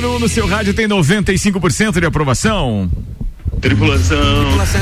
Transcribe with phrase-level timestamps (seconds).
[0.00, 2.90] número 1 um no seu rádio tem 95% de aprovação.
[3.60, 4.44] Tripulação.
[4.44, 4.80] Tripulação.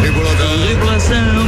[0.00, 0.66] Tripulação.
[0.66, 1.46] Tripulação.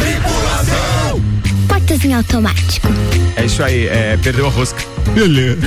[0.00, 1.22] Tripulação.
[1.66, 2.88] Portas em automático.
[3.36, 4.84] É isso aí, é, perdeu a rosca.
[5.14, 5.66] Beleza.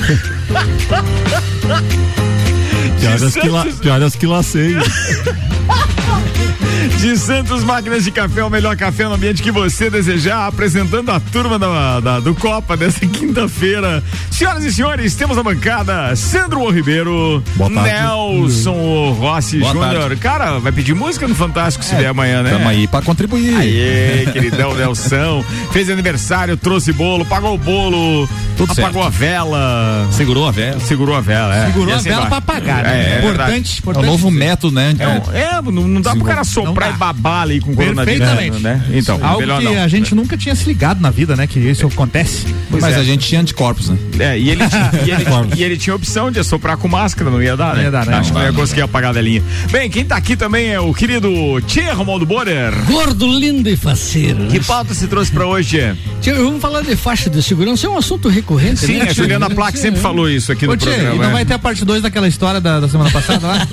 [3.00, 4.76] Piadas que, la, piadas que lacei.
[6.88, 11.20] De Santos Máquinas de Café, o melhor café no ambiente que você desejar, apresentando a
[11.20, 14.02] turma da, da do Copa dessa quinta-feira.
[14.30, 20.16] Senhoras e senhores, temos a bancada Sandro Ribeiro, Nelson Rossi Júnior.
[20.16, 22.50] Cara, vai pedir música no Fantástico se é, vier amanhã, né?
[22.50, 23.56] Tamo aí pra contribuir.
[23.56, 25.44] Aê, queridão Nelson.
[25.70, 29.06] Fez aniversário, trouxe bolo, pagou o bolo, Tudo apagou certo.
[29.06, 30.08] a vela.
[30.10, 30.80] Segurou a vela.
[30.80, 31.66] Segurou a vela, é.
[31.66, 32.28] Segurou assim a vela vai.
[32.28, 32.90] pra apagar, né?
[32.92, 34.04] É, é importante, importante.
[34.04, 34.94] É um novo método, né?
[34.98, 38.26] É, é não, não dá pro cara soprar e babar ali com coronavírus.
[38.26, 38.62] Perfeitamente.
[38.62, 38.84] Né?
[38.92, 39.82] Então, Algo que não.
[39.82, 41.46] a gente nunca tinha se ligado na vida, né?
[41.46, 42.46] Que isso acontece.
[42.70, 43.00] Pois Mas é.
[43.00, 43.98] a gente tinha anticorpos, né?
[44.18, 44.62] É, e ele,
[45.06, 45.24] e, ele,
[45.56, 47.76] e ele tinha opção de assoprar com máscara, não ia dar, né?
[47.76, 48.14] Não ia dar, né?
[48.16, 49.42] Acho que não ia conseguir apagar a velhinha.
[49.70, 51.30] Bem, quem tá aqui também é o querido
[51.66, 52.72] Tia Romualdo Borer.
[52.86, 54.46] Gordo, lindo e faceiro.
[54.46, 55.94] Que pauta se trouxe pra hoje?
[56.20, 59.08] Tia, vamos falar de faixa de segurança, é um assunto recorrente, Sim, né?
[59.08, 61.16] a Juliana Plaque sempre falou isso aqui Ô, no tia, programa.
[61.16, 61.32] E não é.
[61.32, 63.68] vai ter a parte 2 daquela história da, da semana passada lá?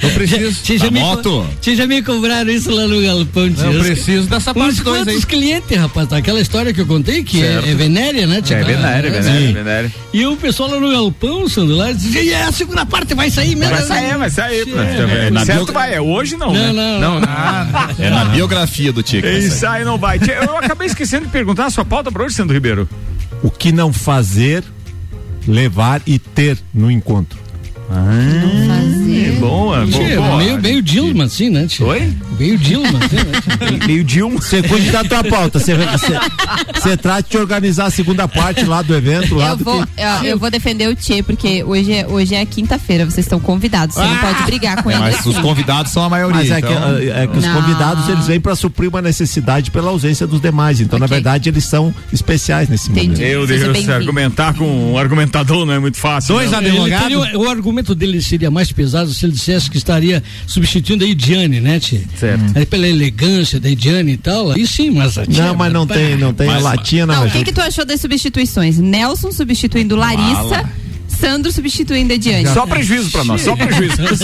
[0.00, 0.62] Eu preciso.
[0.62, 1.46] Tia, já, moto?
[1.60, 1.98] Tia, já me
[2.48, 3.66] isso lá no galpão, tia.
[3.66, 5.22] Eu preciso dessa parte 2 aí.
[5.22, 8.56] Clientes, rapaz, aquela história que eu contei, que é, é, venéria, né, tia?
[8.56, 9.92] É venéria, venéria, venéria.
[10.12, 13.54] E o pessoal lá no galpão, Sandro, lá, dizia, e a segunda parte vai sair
[13.54, 13.74] mesmo?
[13.74, 14.68] Vai sair, vai sair.
[14.68, 15.74] É, é, certo bio...
[15.74, 16.72] vai, é hoje não, não, né?
[16.72, 17.20] Não, não.
[17.20, 19.26] não, ah, é na biografia do Tico.
[19.26, 20.18] Isso aí não vai.
[20.18, 22.88] Eu acabei esquecendo de perguntar a sua pauta pra hoje, Sandro Ribeiro.
[23.42, 24.62] O que não fazer,
[25.46, 27.41] levar e ter no encontro.
[27.90, 29.32] Ah, fazer.
[29.38, 30.36] Boa, tia, boa.
[30.38, 31.66] Meio, meio Dilma, assim, né?
[31.66, 31.86] Tia?
[31.86, 32.12] Oi?
[32.38, 33.86] Meio Dilma, assim, né?
[33.86, 34.40] meio Dilma.
[34.40, 35.58] Você cuide da tua pauta.
[35.58, 39.34] Você trata de organizar a segunda parte lá do evento.
[39.34, 40.02] Lá eu, do vou, que...
[40.02, 43.94] eu, eu, vou defender o Tchê, porque hoje é, hoje é quinta-feira, vocês estão convidados.
[43.94, 44.06] Você ah!
[44.06, 45.02] não pode brigar com é, ele.
[45.02, 46.40] Mas os convidados são a maioria.
[46.40, 46.70] Mas é, então...
[46.70, 47.54] que, é que, os não.
[47.54, 50.80] convidados eles vêm para suprir uma necessidade pela ausência dos demais.
[50.80, 51.00] Então, okay.
[51.00, 53.22] na verdade, eles são especiais nesse Entendi.
[53.22, 53.22] momento.
[53.22, 56.34] Eu Deus, argumentar com um argumentador não é muito fácil.
[56.34, 57.34] Dois advogados.
[57.34, 61.78] O argumento dele seria mais pesado se ele dissesse que estaria substituindo a Idiane, né,
[61.78, 62.02] Tia?
[62.18, 62.44] Certo.
[62.54, 65.86] Aí pela elegância da Idiane e tal, aí sim, mas a tia, Não, mas não
[65.86, 67.14] tem, não tem mas, a latinha não.
[67.14, 68.78] Não, o que que tu achou das substituições?
[68.78, 70.42] Nelson substituindo Larissa.
[70.42, 70.81] Mala.
[71.22, 72.48] Sandro substituindo Ediane.
[72.48, 73.94] Só prejuízo pra nós, só prejuízo.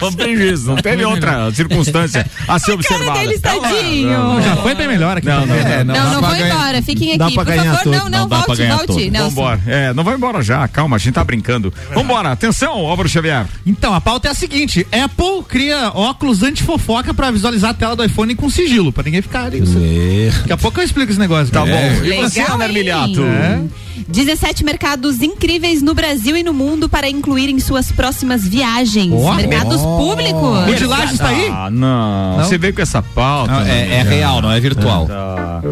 [0.00, 3.20] só, prejuízo, não teve outra circunstância a ser observada.
[3.20, 4.10] Deles, tadinho.
[4.10, 5.28] Não, já foi bem melhor aqui.
[5.28, 7.34] Não, não, é, não, não, não vou embora, fiquem aqui.
[7.34, 9.10] Por favor, não, não, volte, volte.
[9.10, 9.60] Vambora.
[9.64, 11.72] É, não vai embora já, calma, a gente tá brincando.
[11.94, 13.46] Vambora, atenção, Álvaro Xavier.
[13.64, 18.04] Então, a pauta é a seguinte: Apple cria óculos anti-fofoca pra visualizar a tela do
[18.04, 19.60] iPhone com sigilo, pra ninguém ficar ali.
[19.60, 21.52] Daqui a pouco eu explico esse negócio.
[21.52, 22.04] Tá bom.
[22.04, 23.22] E você, Ana Armiliato?
[23.22, 23.60] É.
[24.08, 29.12] 17 mercados incríveis no Brasil e no mundo para incluir em suas próximas viagens.
[29.12, 29.96] Oh, mercados oh.
[29.98, 30.68] públicos.
[30.68, 31.48] O de Lages está aí?
[31.48, 32.38] Ah, não.
[32.38, 32.44] não.
[32.44, 33.52] Você veio com essa pauta.
[33.52, 35.06] Não, é, é, real, não é virtual.
[35.06, 35.62] Tá.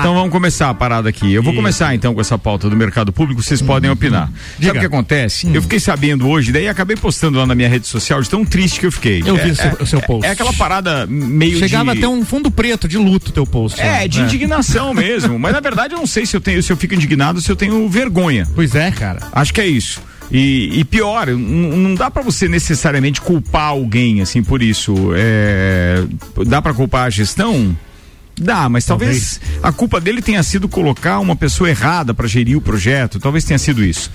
[0.00, 1.32] então vamos começar a parada aqui.
[1.32, 3.66] Eu vou começar então com essa pauta do mercado público, vocês hum.
[3.66, 4.30] podem opinar.
[4.58, 4.68] Diga.
[4.68, 5.46] Sabe o que acontece?
[5.46, 5.54] Hum.
[5.54, 8.80] Eu fiquei sabendo hoje, daí acabei postando lá na minha rede social de tão triste
[8.80, 9.22] que eu fiquei.
[9.24, 10.26] Eu é, vi o seu, é, seu post.
[10.26, 11.98] É, aquela parada meio Chegava de...
[11.98, 13.80] até um fundo preto de luto teu post.
[13.80, 14.24] É, de é.
[14.24, 15.38] indignação mesmo.
[15.38, 17.56] Mas na verdade eu não sei se eu tenho, se eu fico indignado, se eu
[17.56, 18.48] tenho vergonha.
[18.54, 19.20] Pois é, cara.
[19.32, 20.00] Acho que é isso.
[20.30, 24.94] E, e pior, não dá para você necessariamente culpar alguém assim por isso.
[25.14, 26.02] É,
[26.46, 27.76] dá para culpar a gestão?
[28.36, 32.56] Dá, mas talvez, talvez, a culpa dele tenha sido colocar uma pessoa errada para gerir
[32.56, 34.10] o projeto, talvez tenha sido isso.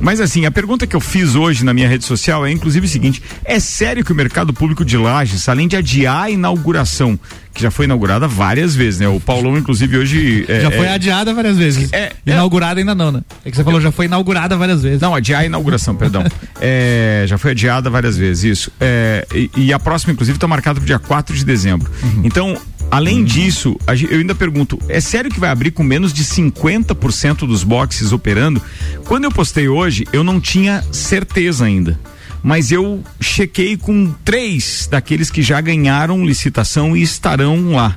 [0.00, 2.88] Mas assim, a pergunta que eu fiz hoje na minha rede social é inclusive o
[2.88, 7.18] seguinte: é sério que o mercado público de Lages, além de adiar a inauguração,
[7.58, 9.08] que já foi inaugurada várias vezes, né?
[9.08, 10.44] O Paulão, inclusive, hoje.
[10.48, 11.92] É, já foi é, adiada várias vezes.
[11.92, 13.20] É, é, inaugurada ainda não, né?
[13.44, 15.00] É que você falou, já foi inaugurada várias vezes.
[15.00, 16.24] Não, adiar a inauguração, perdão.
[16.60, 18.72] É, já foi adiada várias vezes, isso.
[18.80, 21.88] É, e, e, a próxima, inclusive, está marcada para o dia 4 de dezembro.
[22.02, 22.22] Uhum.
[22.24, 22.56] Então,
[22.90, 23.76] Além disso,
[24.10, 28.62] eu ainda pergunto: é sério que vai abrir com menos de 50% dos boxes operando?
[29.04, 31.98] Quando eu postei hoje, eu não tinha certeza ainda.
[32.42, 37.96] Mas eu chequei com três daqueles que já ganharam licitação e estarão lá.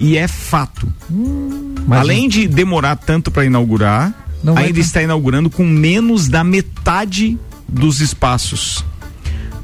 [0.00, 0.90] E é fato.
[1.10, 4.12] Hum, Além de demorar tanto para inaugurar,
[4.56, 7.38] ainda está inaugurando com menos da metade
[7.68, 8.84] dos espaços.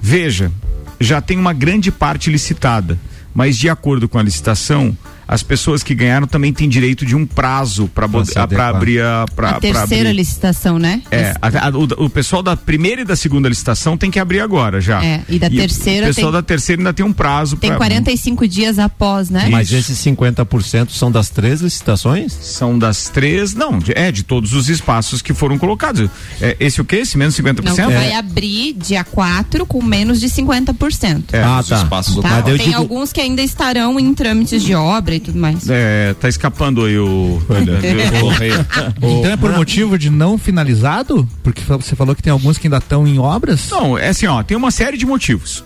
[0.00, 0.52] Veja,
[1.00, 2.98] já tem uma grande parte licitada
[3.34, 4.96] mas de acordo com a licitação,
[5.30, 8.06] as pessoas que ganharam também têm direito de um prazo para
[8.68, 9.24] abrir a.
[9.32, 10.12] Pra, a terceira abrir.
[10.16, 11.02] licitação, né?
[11.08, 14.40] É, a, a, o, o, pessoal da primeira e da segunda licitação tem que abrir
[14.40, 15.00] agora já.
[15.04, 16.06] É, e da e terceira.
[16.06, 17.56] O pessoal tem, da terceira ainda tem um prazo.
[17.58, 19.46] Tem pra, 45 dias após, né?
[19.52, 22.32] Mas esses 50% são das três licitações?
[22.32, 26.10] São das três, não, de, é de todos os espaços que foram colocados.
[26.40, 26.96] É, esse o quê?
[26.96, 27.62] Esse menos 50%?
[27.62, 27.94] Não, é.
[27.94, 31.26] vai abrir dia 4 com menos de 50%.
[31.34, 31.76] É, ah, tá.
[31.76, 32.42] Espaços tá?
[32.42, 32.74] Tem digo...
[32.74, 35.68] alguns que ainda estarão em trâmites de obra e tudo mais.
[35.68, 37.40] É, tá escapando aí o.
[38.96, 41.28] então é por motivo de não finalizado?
[41.42, 43.68] Porque você falou que tem alguns que ainda estão em obras?
[43.70, 45.64] Não, é assim, ó, tem uma série de motivos.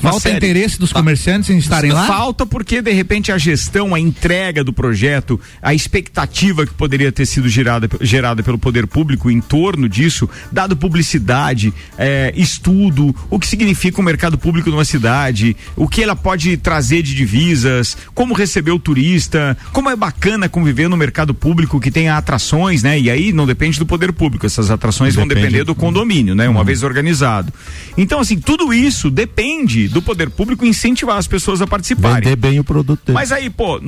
[0.00, 2.06] Falta interesse dos comerciantes em estarem lá?
[2.06, 7.26] Falta porque, de repente, a gestão, a entrega do projeto, a expectativa que poderia ter
[7.26, 13.46] sido gerada, gerada pelo poder público em torno disso, dado publicidade, é, estudo, o que
[13.46, 18.72] significa o mercado público numa cidade, o que ela pode trazer de divisas, como receber
[18.72, 22.98] o turista, como é bacana conviver no mercado público que tem atrações, né?
[22.98, 25.34] E aí não depende do poder público, essas atrações depende.
[25.34, 26.48] vão depender do condomínio, né?
[26.48, 26.66] Uma uhum.
[26.66, 27.52] vez organizado.
[27.96, 32.22] Então, assim, tudo isso depende do poder público incentivar as pessoas a participarem.
[32.22, 33.14] Vender bem o produto dele.
[33.14, 33.80] Mas aí, pô,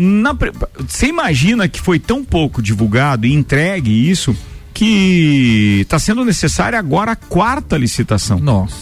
[0.87, 4.37] você imagina que foi tão pouco divulgado e entregue isso
[4.73, 8.39] que está sendo necessária agora a quarta licitação.
[8.39, 8.77] Nossa.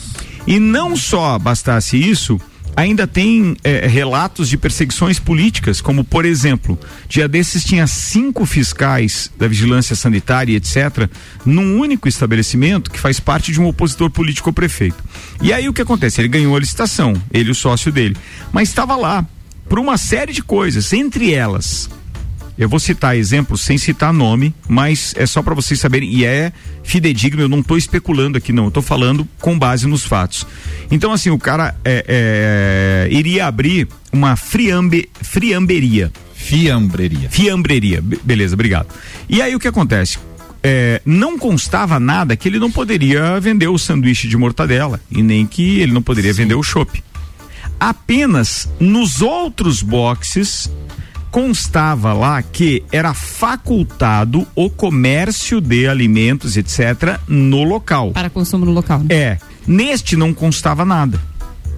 [0.47, 2.41] E não só bastasse isso,
[2.77, 6.79] ainda tem é, relatos de perseguições políticas, como por exemplo,
[7.09, 11.09] dia desses tinha cinco fiscais da vigilância sanitária, etc.,
[11.45, 15.03] num único estabelecimento que faz parte de um opositor político ao prefeito.
[15.41, 16.21] E aí o que acontece?
[16.21, 18.17] Ele ganhou a licitação, ele o sócio dele,
[18.53, 19.27] mas estava lá
[19.69, 21.89] por uma série de coisas, entre elas
[22.59, 26.53] eu vou citar exemplos sem citar nome, mas é só para vocês saberem, e é
[26.83, 30.47] fidedigno, eu não estou especulando aqui, não, eu estou falando com base nos fatos.
[30.91, 36.11] Então, assim, o cara é, é, iria abrir uma friambe, friamberia.
[36.35, 37.29] Fiambreria.
[37.29, 38.87] Fiambreria, beleza, obrigado.
[39.29, 40.19] E aí o que acontece?
[40.63, 45.47] É, não constava nada que ele não poderia vender o sanduíche de mortadela e nem
[45.47, 46.43] que ele não poderia Sim.
[46.43, 47.03] vender o chopp.
[47.79, 50.71] Apenas nos outros boxes
[51.37, 58.13] constava lá que era facultado o comércio de alimentos, etc., no local.
[58.13, 59.01] Para consumo no local.
[59.01, 59.07] Né?
[59.11, 59.39] É.
[59.67, 61.21] Neste não constava nada.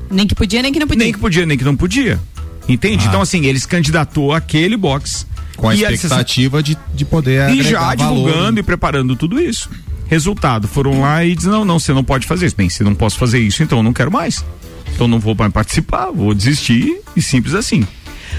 [0.09, 1.05] Nem que podia, nem que não podia.
[1.05, 2.21] Nem que podia, nem que não podia.
[2.69, 3.07] Entende?
[3.07, 3.09] Ah.
[3.09, 5.27] Então, assim, eles candidatou aquele box.
[5.57, 7.51] Com a expectativa de, de poder.
[7.51, 8.59] E já divulgando valor.
[8.59, 9.69] e preparando tudo isso.
[10.07, 12.55] Resultado, foram lá e dizem: não, não, você não pode fazer isso.
[12.55, 14.45] Bem, se não posso fazer isso, então eu não quero mais.
[14.95, 17.85] Então não vou mais participar, vou desistir e simples assim.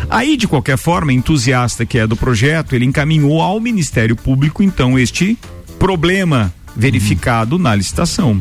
[0.09, 4.97] Aí, de qualquer forma, entusiasta que é do projeto, ele encaminhou ao Ministério Público, então,
[4.97, 5.37] este
[5.79, 7.61] problema verificado uhum.
[7.61, 8.39] na licitação.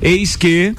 [0.00, 0.74] Eis que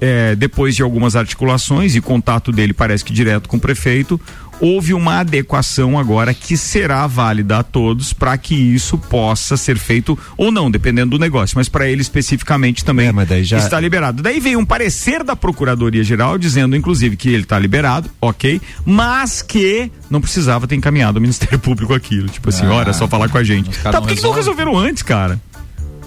[0.00, 4.20] é, depois de algumas articulações e contato dele parece que direto com o prefeito,
[4.60, 10.18] houve uma adequação agora que será válida a todos para que isso possa ser feito
[10.36, 13.58] ou não, dependendo do negócio, mas para ele especificamente também é, já...
[13.58, 14.22] está liberado.
[14.22, 19.42] Daí veio um parecer da Procuradoria Geral dizendo, inclusive, que ele está liberado, ok, mas
[19.42, 22.28] que não precisava ter encaminhado ao Ministério Público aquilo.
[22.28, 23.70] Tipo assim, ah, olha, só falar com a gente.
[23.78, 25.40] Tá, por que, que não resolveram antes, cara?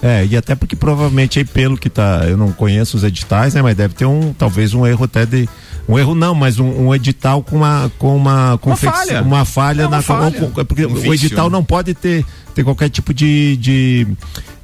[0.00, 3.62] É, e até porque provavelmente aí pelo que tá, eu não conheço os editais, né,
[3.62, 5.48] mas deve ter um, talvez um erro até de
[5.88, 9.82] um erro não, mas um, um edital com uma com uma uma falha, uma falha,
[9.82, 10.38] é uma na falha.
[10.38, 12.24] Com, porque um o edital não pode ter
[12.58, 14.06] ter qualquer tipo de, de,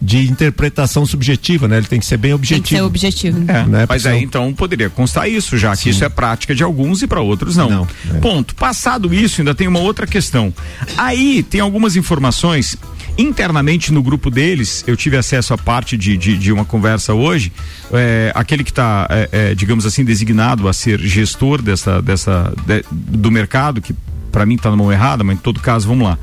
[0.02, 1.76] de interpretação subjetiva, né?
[1.76, 2.60] Ele tem que ser bem objetivo.
[2.60, 3.44] Tem que ser objetivo.
[3.48, 3.86] É, né?
[3.88, 5.84] Mas aí então poderia constar isso, já Sim.
[5.84, 7.70] que isso é prática de alguns e para outros não.
[7.70, 8.18] não é.
[8.18, 8.54] Ponto.
[8.56, 10.52] Passado isso, ainda tem uma outra questão.
[10.96, 12.76] Aí tem algumas informações
[13.16, 17.52] internamente no grupo deles, eu tive acesso a parte de, de, de uma conversa hoje,
[17.92, 22.84] é, aquele que está, é, é, digamos assim, designado a ser gestor dessa, dessa, de,
[22.90, 23.94] do mercado, que
[24.32, 26.18] para mim está na mão errada, mas em todo caso, vamos lá.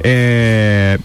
[0.00, 0.98] É,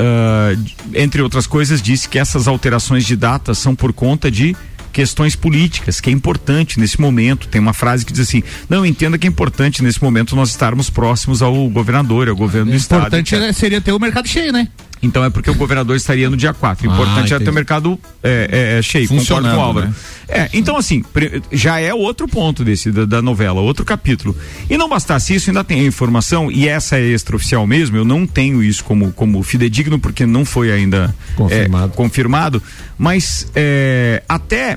[0.00, 4.56] uh, entre outras coisas, disse que essas alterações de data são por conta de
[4.92, 7.48] questões políticas, que é importante nesse momento.
[7.48, 10.90] Tem uma frase que diz assim: não, entenda que é importante nesse momento nós estarmos
[10.90, 13.16] próximos ao governador, ao governo é do estado.
[13.16, 14.68] Importante seria ter o mercado cheio, né?
[15.02, 16.88] Então é porque o governador estaria no dia 4.
[16.88, 19.86] O importante ah, é ter o mercado é, é, é cheio, concordo com o Álvaro.
[19.86, 19.94] Né?
[20.28, 21.04] É, então assim,
[21.50, 24.36] já é outro ponto desse da, da, novela, outro capítulo.
[24.68, 28.26] E não bastasse isso, ainda tem a informação, e essa é extraoficial mesmo, eu não
[28.26, 32.62] tenho isso como, como fidedigno, porque não foi ainda confirmado, é, confirmado
[32.98, 34.76] mas é, até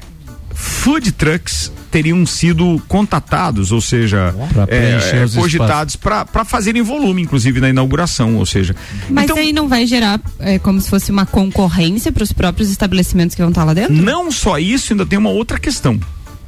[0.64, 4.34] food trucks teriam sido contatados, ou seja,
[4.68, 8.76] é, cogitados para fazerem volume, inclusive na inauguração, ou seja.
[9.10, 12.72] Mas então, aí não vai gerar é, como se fosse uma concorrência para os próprios
[12.72, 13.94] estabelecimentos que vão estar lá dentro?
[13.94, 16.00] Não só isso, ainda tem uma outra questão.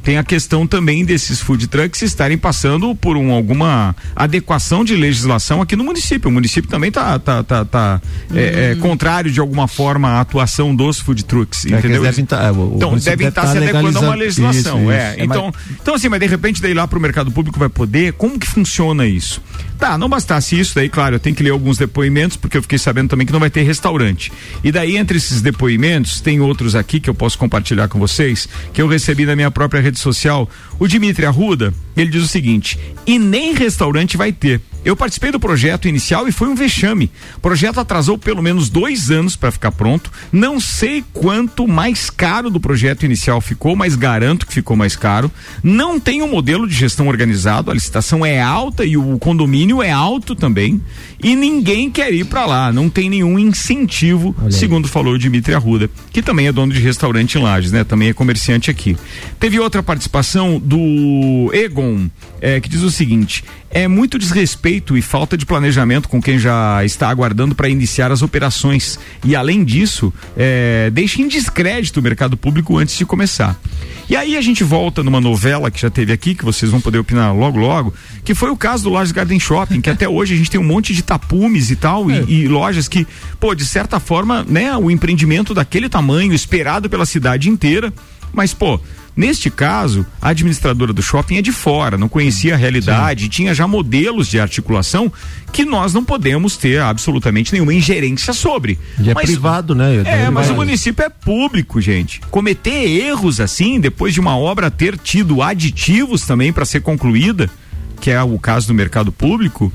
[0.05, 5.63] Tem a questão também desses food trucks estarem passando por um, alguma adequação de legislação
[5.63, 6.29] aqui no município.
[6.29, 8.01] O município também está tá, tá, tá,
[8.33, 12.03] é, é, contrário de alguma forma à atuação dos food trucks, É entendeu?
[12.03, 14.81] devem tá- o- o então devem deve estar tá se adequando a uma legislação.
[14.83, 15.11] isso, é.
[15.13, 15.21] isso.
[15.21, 18.13] É, Então, então assim, mas de repente daí lá para o mercado público vai poder.
[18.13, 19.41] Como que funciona isso?
[19.79, 22.77] Tá, não bastasse isso, daí claro, eu tenho que ler alguns depoimentos porque eu fiquei
[22.77, 24.31] sabendo também que não vai ter restaurante.
[24.63, 28.79] E daí entre esses depoimentos tem outros aqui que eu posso compartilhar com vocês que
[28.81, 30.49] eu recebi na minha própria rede social.
[30.79, 34.61] O Dimitri Arruda, ele diz o seguinte: e nem restaurante vai ter.
[34.85, 37.09] Eu participei do projeto inicial e foi um vexame.
[37.37, 40.11] O projeto atrasou pelo menos dois anos para ficar pronto.
[40.31, 45.31] Não sei quanto mais caro do projeto inicial ficou, mas garanto que ficou mais caro.
[45.63, 47.71] Não tem um modelo de gestão organizado.
[47.71, 50.79] A licitação é alta e o condomínio é alto também.
[51.19, 52.71] E ninguém quer ir para lá.
[52.71, 57.39] Não tem nenhum incentivo, segundo falou o Dimitri Arruda, que também é dono de restaurante
[57.39, 57.83] em Lages, né?
[57.83, 58.95] Também é comerciante aqui.
[59.39, 62.09] Teve outra participação do Egon,
[62.41, 66.83] eh, que diz o seguinte: é muito desrespeito e falta de planejamento com quem já
[66.83, 68.99] está aguardando para iniciar as operações.
[69.23, 73.59] E além disso, eh, deixa em descrédito o mercado público antes de começar.
[74.09, 76.99] E aí a gente volta numa novela que já teve aqui, que vocês vão poder
[76.99, 77.93] opinar logo logo,
[78.23, 80.63] que foi o caso do Lages Garden Shopping, que até hoje a gente tem um
[80.63, 83.07] monte de tapumes e tal, e, e lojas que,
[83.39, 87.91] pô, de certa forma, né, o empreendimento daquele tamanho, esperado pela cidade inteira,
[88.31, 88.79] mas, pô,
[89.15, 93.65] Neste caso, a administradora do shopping é de fora, não conhecia a realidade, tinha já
[93.65, 95.11] modelos de articulação
[95.53, 98.77] que nós não podemos ter absolutamente nenhuma ingerência sobre.
[98.99, 100.03] E é Mas- privado, né?
[100.05, 102.19] é, mas Vai- o município é público, gente.
[102.29, 107.49] Cometer erros assim, depois de uma obra ter tido aditivos também para ser concluída,
[108.01, 109.71] que é o caso do mercado público,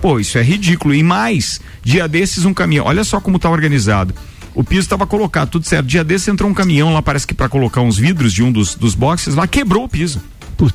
[0.00, 0.94] pô, isso é ridículo.
[0.94, 4.14] E mais, dia desses um caminhão, olha só como tá organizado.
[4.56, 5.86] O piso estava colocado, tudo certo.
[5.86, 8.74] Dia desses entrou um caminhão lá, parece que para colocar uns vidros de um dos,
[8.74, 10.20] dos boxes lá, quebrou o piso.
[10.56, 10.74] Putz,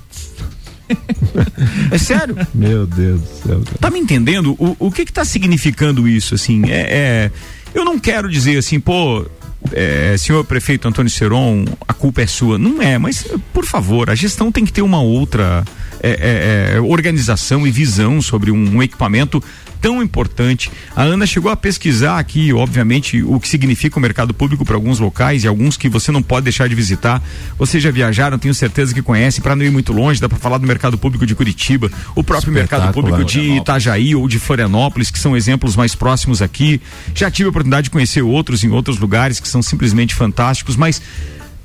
[1.91, 2.35] É sério.
[2.53, 3.61] meu Deus do céu.
[3.65, 3.77] cara.
[3.79, 4.55] Tá me entendendo?
[4.59, 6.63] O, o que que tá significando isso, assim?
[6.69, 7.31] É, é-
[7.73, 9.25] eu não quero dizer assim, pô,
[9.71, 12.57] é, senhor prefeito Antônio Seron, a culpa é sua.
[12.57, 15.63] Não é, mas, por favor, a gestão tem que ter uma outra
[16.03, 19.41] é, é, é, organização e visão sobre um, um equipamento
[19.81, 20.71] tão importante.
[20.95, 24.99] A Ana chegou a pesquisar aqui, obviamente, o que significa o mercado público para alguns
[24.99, 27.21] locais e alguns que você não pode deixar de visitar.
[27.57, 30.59] Vocês já viajaram, tenho certeza que conhecem, para não ir muito longe, dá para falar
[30.59, 33.23] do mercado público de Curitiba, o próprio mercado público né?
[33.25, 36.79] de Itajaí ou de Florianópolis, que são exemplos mais próximos aqui.
[37.15, 41.01] Já tive a oportunidade de conhecer outros em outros lugares que são simplesmente fantásticos, mas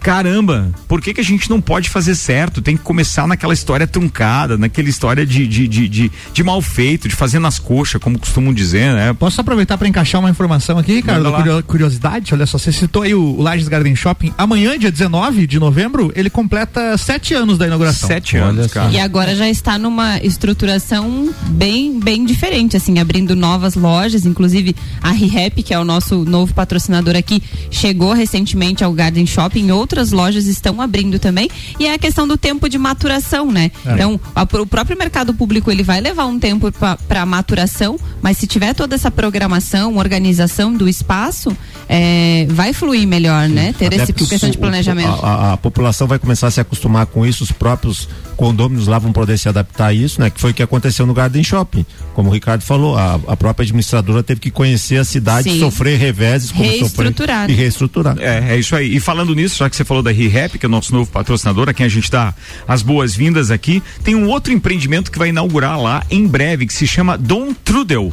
[0.01, 2.63] caramba, por que que a gente não pode fazer certo?
[2.63, 7.09] Tem que começar naquela história truncada, naquela história de, de, de, de, de mal feito,
[7.09, 9.13] de fazer nas coxas, como costumam dizer, né?
[9.13, 12.33] Posso aproveitar para encaixar uma informação aqui, cara, da curiosidade?
[12.35, 14.33] Olha só, você citou aí o, o Lages Garden Shopping.
[14.39, 18.09] Amanhã, dia 19 de novembro, ele completa sete anos da inauguração.
[18.09, 18.91] Sete Olha anos, cara.
[18.91, 25.11] E agora já está numa estruturação bem, bem diferente, assim, abrindo novas lojas, inclusive a
[25.11, 30.47] ReHap, que é o nosso novo patrocinador aqui, chegou recentemente ao Garden Shopping, outras lojas
[30.47, 33.71] estão abrindo também, e é a questão do tempo de maturação, né?
[33.95, 36.73] Então, a- o próprio mercado público, ele vai levar um tempo
[37.09, 41.57] para maturação, mas se tiver toda essa programação, organização do espaço,
[41.89, 43.75] é, vai fluir melhor, né?
[43.79, 45.09] Ter Até esse questão de planejamento.
[45.23, 48.99] A, a- a população vai começar a se acostumar com isso, os próprios condôminos lá
[48.99, 50.29] vão poder se adaptar a isso, né?
[50.29, 51.87] Que foi o que aconteceu no Garden Shopping.
[52.15, 55.61] Como o Ricardo falou, a, a própria administradora teve que conhecer a cidade, Sim.
[55.61, 58.17] sofrer reveses, como Reestruturar, sofrer, e reestruturar.
[58.19, 58.95] É, é isso aí.
[58.97, 61.69] E falando nisso, já que você falou da ReHap, que é o nosso novo patrocinador,
[61.69, 62.35] a quem a gente dá
[62.69, 66.87] as boas-vindas aqui, tem um outro empreendimento que vai inaugurar lá em breve, que se
[66.87, 68.13] chama Dom Trudel.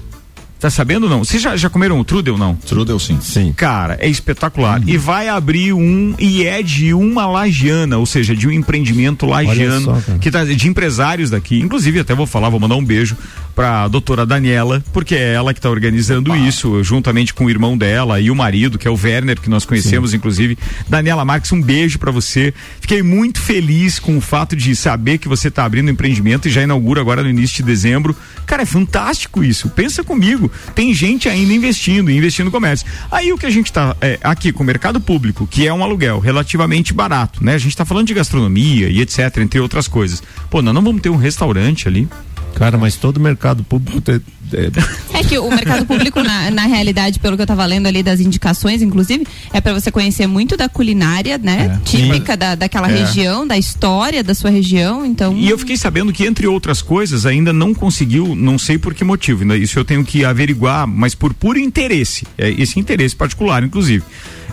[0.64, 1.26] Tá sabendo ou não?
[1.26, 2.56] Vocês já, já comeram o Trudel, não?
[2.56, 3.20] Trudel sim.
[3.20, 3.52] Sim.
[3.52, 4.82] Cara, é espetacular.
[4.88, 10.02] E vai abrir um, e é de uma lagiana, ou seja, de um empreendimento lagiano,
[10.02, 11.60] só, que tá de empresários daqui.
[11.60, 13.18] Inclusive, até vou falar, vou mandar um beijo
[13.54, 18.22] pra doutora Daniela, porque é ela que tá organizando isso, juntamente com o irmão dela
[18.22, 20.58] e o marido, que é o Werner, que nós conhecemos, inclusive.
[20.88, 22.54] Daniela Marques, um beijo pra você.
[22.80, 26.52] Fiquei muito feliz com o fato de saber que você tá abrindo um empreendimento e
[26.52, 28.16] já inaugura agora no início de dezembro.
[28.46, 29.70] Cara, é fantástico isso.
[29.70, 30.50] Pensa comigo.
[30.76, 32.86] Tem gente ainda investindo, investindo no comércio.
[33.12, 35.84] Aí o que a gente tá é, aqui com o mercado público, que é um
[35.84, 37.56] aluguel relativamente barato, né?
[37.56, 40.22] A gente tá falando de gastronomia e etc, entre outras coisas.
[40.50, 42.08] Pô, nós não vamos ter um restaurante ali.
[42.56, 47.20] Cara, mas todo mercado público te- é, É que o mercado público, na, na realidade,
[47.20, 50.68] pelo que eu tava lendo ali das indicações, inclusive, é para você conhecer muito da
[50.68, 51.80] culinária, né?
[51.86, 52.96] Típica da, daquela É.
[53.06, 55.06] região, da história da sua região.
[55.06, 55.36] Então.
[55.38, 59.04] E eu fiquei sabendo que, entre outras coisas, ainda não conseguiu, não sei por que
[59.04, 63.64] motivo, ainda isso eu tenho que averiguar, mas por puro interesse, é, esse interesse particular,
[63.64, 64.04] inclusive.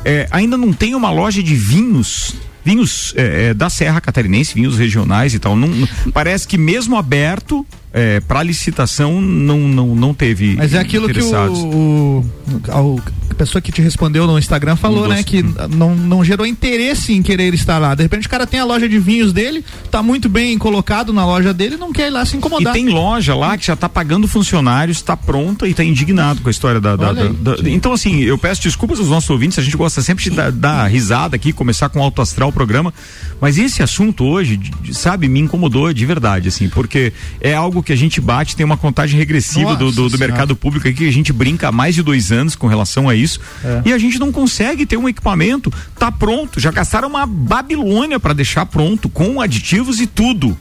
[0.04, 4.76] É, ainda não tem uma loja de vinhos vinhos é, é, da Serra Catarinense, vinhos
[4.76, 5.56] regionais e tal.
[5.56, 5.70] Não-
[6.12, 10.54] parece que mesmo aberto é, para licitação não, não, não teve.
[10.56, 12.24] Mas é aquilo que o,
[12.68, 15.22] o- a pessoa que te respondeu no Instagram falou, Mandou- né?
[15.22, 17.94] Que não, não gerou interesse em querer estar lá.
[17.94, 21.24] De repente o cara tem a loja de vinhos dele, tá muito bem colocado na
[21.24, 22.72] loja dele, não quer ir lá se E incomodar.
[22.74, 26.50] tem loja lá que já está pagando funcionários, está pronta e está indignado com a
[26.50, 26.96] história da.
[26.96, 30.24] da- da- da- então, assim, eu peço desculpas aos nossos ouvintes, a gente gosta sempre
[30.24, 32.92] de dar, dar risada aqui, começar com alto astral o programa,
[33.40, 34.60] mas esse assunto hoje,
[34.92, 38.76] sabe, me incomodou de verdade, assim, porque é algo que a gente bate, tem uma
[38.76, 42.02] contagem regressiva do, do- do mercado público aqui, que a gente brinca há mais de
[42.02, 43.82] dois anos com relação a isso, É.
[43.86, 48.32] e a gente não consegue ter um equipamento, tá pronto, já gastaram uma Babilônia para
[48.32, 50.56] deixar pronto, com aditivos e tudo.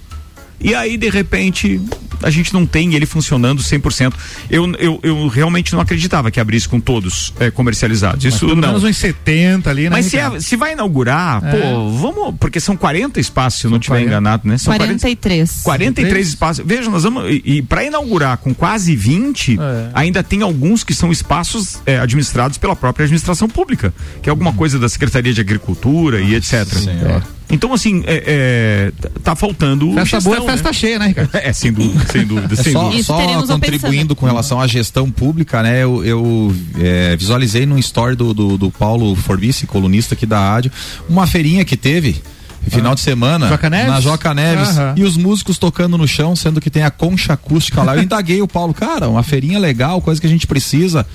[0.62, 1.80] E aí, de repente,
[2.22, 4.14] a gente não tem ele funcionando 100%.
[4.50, 8.24] Eu, eu, eu realmente não acreditava que abrisse com todos eh, comercializados.
[8.26, 8.68] Mas Isso pelo não.
[8.68, 9.90] menos uns 70 ali, né?
[9.92, 11.52] Mas se, é- se vai inaugurar, É.
[11.52, 12.36] pô, vamos.
[12.38, 14.08] Porque são 40 espaços, se eu não estiver 40.
[14.10, 14.58] enganado, né?
[14.58, 15.62] São 43.
[15.64, 16.66] 43 espaços.
[16.66, 17.24] Veja, nós vamos.
[17.32, 19.90] E, e para inaugurar com quase 20, É.
[19.94, 24.52] ainda tem alguns que são espaços eh, administrados pela própria administração pública, que é alguma
[24.52, 26.66] coisa da Secretaria de Agricultura e etc.
[26.66, 27.24] Senhora.
[27.50, 29.92] Então, assim, é, é, tá- faltando.
[29.94, 30.74] Festa gestão, boa é festa né?
[30.74, 31.30] cheia, né, Ricardo?
[31.36, 33.04] É, sem dúvida, sem dúvida, É sem só, dúvida.
[33.04, 35.84] Só contribuindo com relação à gestão pública, né?
[35.84, 40.72] Eu, eu, é, visualizei num story do, do, do Paulo Forbice, colunista aqui da rádio,
[41.10, 42.22] uma feirinha que teve.
[42.68, 43.88] Final de semana, Joca Neves?
[43.88, 44.94] na Joca Neves, Aham.
[44.98, 47.96] e os músicos tocando no chão, sendo que tem a concha acústica lá.
[47.96, 51.06] Eu indaguei o Paulo, cara, uma feirinha legal, coisa que a gente precisa.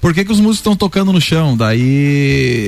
[0.00, 1.56] Por que, que os músicos estão tocando no chão?
[1.56, 1.80] Daí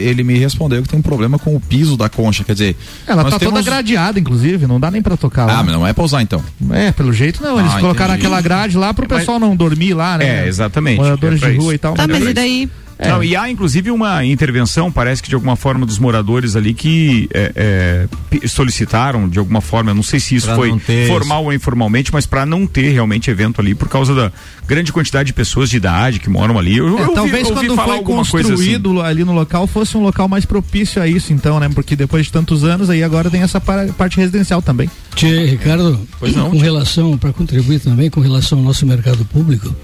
[0.06, 2.76] ele me respondeu que tem um problema com o piso da concha, quer dizer.
[3.06, 5.58] Ela tá toda temos- gradeada, inclusive, não dá nem pra tocar lá.
[5.58, 6.42] Ah, mas não é pra usar então.
[6.70, 7.58] É, pelo jeito não.
[7.58, 8.26] Eles Ah, colocaram entendi.
[8.26, 10.44] aquela grade lá pro pessoal não dormir lá, né?
[10.44, 10.98] É, exatamente.
[10.98, 11.74] Moradores É de rua isso.
[11.74, 11.94] e tal.
[11.94, 12.70] Tá, mas mas é e daí?
[13.08, 17.28] Não, e há inclusive uma intervenção, parece que de alguma forma dos moradores ali que
[17.34, 20.70] é, é, solicitaram de alguma forma, não sei se isso Pra foi
[21.06, 24.32] formal ou informalmente, mas para não ter realmente evento ali por causa da
[24.66, 26.76] grande quantidade de pessoas de idade que moram ali.
[26.76, 28.04] Eu, É, eu ouvi- talvez ouvi quando falar foi assim.
[28.04, 31.68] construído ali no local fosse um local mais propício a isso, então, né?
[31.74, 34.88] Porque depois de tantos anos aí agora tem essa parte residencial também.
[35.14, 36.62] Tchê, Ricardo, Pois não, com tchê.
[36.64, 39.74] relação, para contribuir também com relação ao nosso mercado público,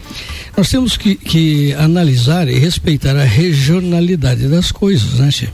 [0.56, 5.48] nós temos que, que analisar e respeitar a regionalidade das coisas, né, Tchê?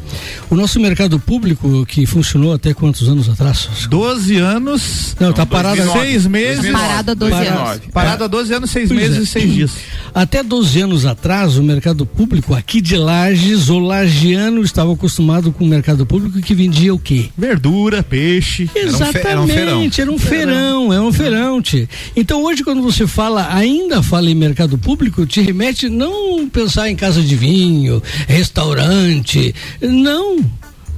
[0.51, 3.69] O nosso mercado público, que funcionou até quantos anos atrás?
[3.89, 6.07] 12 anos, Não, tá parado há 2009.
[6.11, 6.57] seis meses.
[6.63, 6.73] 2009.
[6.89, 7.61] Parado há 12 Parado.
[7.71, 7.81] anos.
[7.93, 9.23] Parado há 12 anos, 6 Pois meses é.
[9.23, 9.71] e 6 dias.
[10.15, 15.65] Até 12 anos atrás, o mercado público aqui de Lages, o lagiano estava acostumado com
[15.65, 17.27] o mercado público que vendia o quê?
[17.37, 18.65] Verdura, peixe.
[18.65, 19.91] um fe- Exatamente, era um feirão.
[19.99, 21.89] era um feirão, é um feirão, tchê.
[22.15, 26.95] Então hoje quando você fala, ainda fala em mercado público, te remete não pensar em
[26.95, 30.39] casa de vinho, restaurante, não.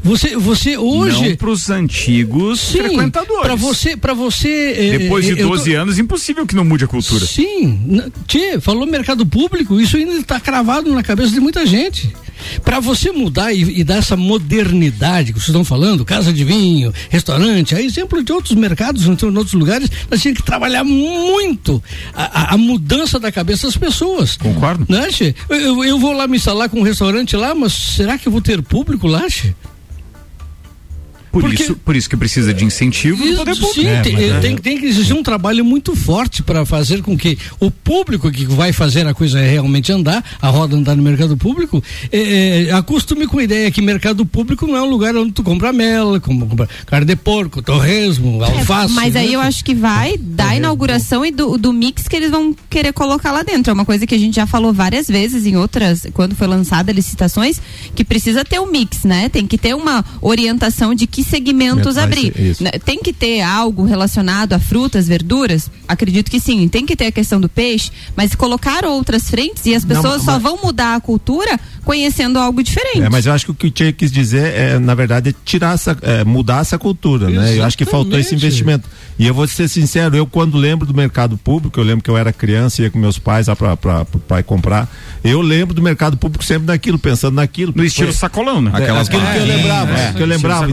[0.07, 3.43] Você, você hoje Não para os antigos sim, frequentadores.
[3.43, 6.65] para você, para você eh, Depois de eh, eu tô- 12 anos, impossível que não
[6.65, 7.27] mude a cultura.
[7.27, 12.15] Sim, tchê, falou mercado público, isso ainda está cravado na cabeça de muita gente.
[12.65, 16.93] Para você mudar e, e dar essa modernidade que vocês estão falando, casa de vinho,
[17.11, 21.83] restaurante, a exemplo de outros mercados, em outros lugares, nós tínhamos que trabalhar muito
[22.15, 24.37] a, a- a mudança da cabeça das pessoas.
[24.37, 24.87] Concordo.
[24.89, 25.09] Né?
[25.49, 28.41] Eu, eu- vou lá me instalar com um restaurante lá, mas será que eu vou
[28.41, 29.53] ter público lá, tchê?
[31.37, 33.75] Por, Porque- isso, por isso que precisa de incentivo do Isso, poder público.
[33.75, 37.03] sim, É, tem, mas é- tem, tem que existir um trabalho muito forte para fazer
[37.03, 41.03] com que o público que vai fazer a coisa realmente andar, a roda andar no
[41.03, 45.15] mercado público, eh, eh, acostume com a ideia que mercado público não é um lugar
[45.15, 48.95] onde tu compra mel, compra carne de porco, torresmo, alface.
[48.95, 49.35] Mas aí né?
[49.35, 53.31] eu acho que vai da inauguração e do, do mix que eles vão querer colocar
[53.31, 53.71] lá dentro.
[53.71, 56.91] É uma coisa que a gente já falou várias vezes em outras, quando foi lançada
[56.93, 57.61] licitações,
[57.95, 59.29] que precisa ter um mix, né?
[59.29, 62.33] Tem que ter uma orientação de que segmentos abrir.
[62.41, 62.63] isso.
[62.63, 62.71] Né?
[62.85, 65.71] Tem que ter algo relacionado a frutas, verduras?
[65.89, 66.67] Acredito que sim.
[66.69, 70.23] Tem que ter a questão do peixe, mas colocar outras frentes e as Não, pessoas
[70.23, 73.03] só mas- vão mudar a cultura conhecendo algo diferente.
[73.03, 75.35] É, mas eu acho que o que o Tchê quis dizer é, na verdade, é
[75.45, 77.57] tirar essa, é, mudar essa cultura, né?
[77.59, 78.45] Eu acho que faltou esse Exatamente.
[78.47, 78.89] investimento.
[79.19, 82.17] E eu vou ser sincero, eu quando lembro do mercado público, eu lembro que eu
[82.19, 83.73] era criança, ia com meus pais lá para
[84.13, 84.89] o pai comprar,
[85.23, 87.73] eu lembro do mercado público sempre naquilo, pensando naquilo.
[87.75, 88.73] No estilo Foi- sacolão, né?
[88.75, 90.67] É, Aquelas aquilo que eu lembrava, é, que eu lembrava.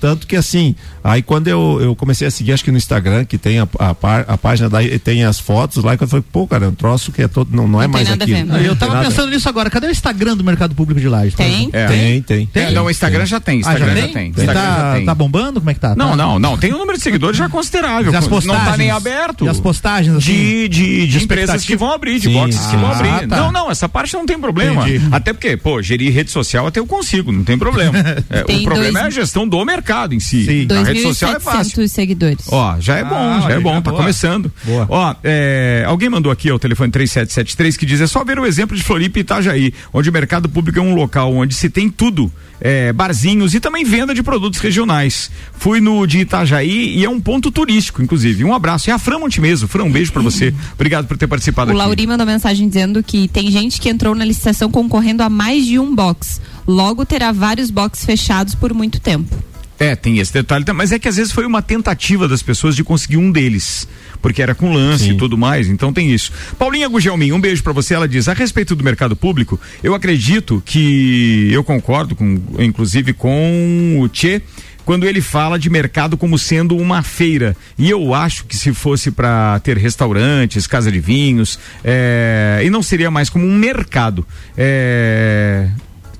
[0.00, 3.36] Tanto que assim, aí quando eu, eu comecei a seguir, acho que no Instagram, que
[3.38, 3.90] tem a, a,
[4.28, 7.10] a página daí, tem as fotos lá, que eu falei, pô, cara, é um troço
[7.12, 8.52] que é todo, não, não é Não tem mais nada a aquilo.
[8.52, 8.60] ver.
[8.64, 9.06] Eu tem tava nada.
[9.08, 9.68] pensando nisso agora.
[9.70, 11.34] Cadê o Instagram do mercado público de Lages?
[11.34, 11.70] Tem?
[11.72, 11.86] É.
[11.86, 12.48] Tem, tem.
[12.54, 13.60] É, não, o Instagram já tem.
[13.60, 14.02] Ah, já Instagram tem?
[14.06, 14.26] já tem.
[14.26, 15.04] E Instagram tá, já tem.
[15.06, 15.60] tá bombando?
[15.60, 15.94] Como é que tá?
[15.96, 16.16] Não, Tá?
[16.16, 16.56] não, não.
[16.58, 18.12] Tem um número de seguidores já considerável.
[18.12, 18.78] E as Não tá postagens?
[18.78, 19.44] nem aberto.
[19.44, 20.32] E as postagens, assim?
[20.32, 22.34] de, de, de empresas que vão abrir, de Sim.
[22.34, 23.28] boxes que vão Ah, abrir.
[23.28, 23.36] tá.
[23.36, 24.88] Não, não, essa parte não tem problema.
[24.88, 25.06] Entendi.
[25.10, 27.92] Até porque, pô, gerir rede social até eu consigo, não tem problema.
[28.30, 29.71] É, Tem o problema dois- é a gestão do mercado
[30.12, 30.44] em si.
[30.44, 30.68] Sim.
[30.70, 31.82] A rede social é fácil.
[31.82, 32.44] 2.700 seguidores.
[32.48, 34.02] Ó, já é bom, Ah, já é bom, já tá boa.
[34.02, 34.52] começando.
[34.64, 34.86] Boa.
[34.88, 38.44] Ó, é, alguém mandou aqui ó, o telefone 3773 que diz: é só ver o
[38.46, 41.88] exemplo de Floripa e Itajaí, onde o mercado público é um local onde se tem
[41.88, 42.30] tudo.
[42.64, 45.32] é, barzinhos e também venda de produtos regionais.
[45.54, 48.44] Fui no de Itajaí e é um ponto turístico, inclusive.
[48.44, 48.88] Um abraço.
[48.88, 49.66] É a Fran Montemeso.
[49.66, 50.54] Fran, um beijo pra você.
[50.74, 51.78] Obrigado por ter participado O aqui.
[51.78, 55.76] Lauri mandou mensagem dizendo que tem gente que entrou na licitação concorrendo a mais de
[55.80, 56.40] um box.
[56.64, 59.34] Logo terá vários boxes fechados por muito tempo.
[59.82, 62.84] É, tem esse detalhe, mas é que às vezes foi uma tentativa das pessoas de
[62.84, 63.88] conseguir um deles,
[64.20, 66.30] porque era com lance e tudo mais, então tem isso.
[66.56, 70.62] Paulinha Gugelmin, um beijo pra você, ela diz, a respeito do mercado público, eu acredito
[70.64, 74.40] que, eu concordo com, inclusive com o Tchê,
[74.84, 77.56] quando ele fala de mercado como sendo uma feira.
[77.76, 82.84] E eu acho que se fosse para ter restaurantes, casa de vinhos, é, e não
[82.84, 84.24] seria mais como um mercado.
[84.56, 85.68] É,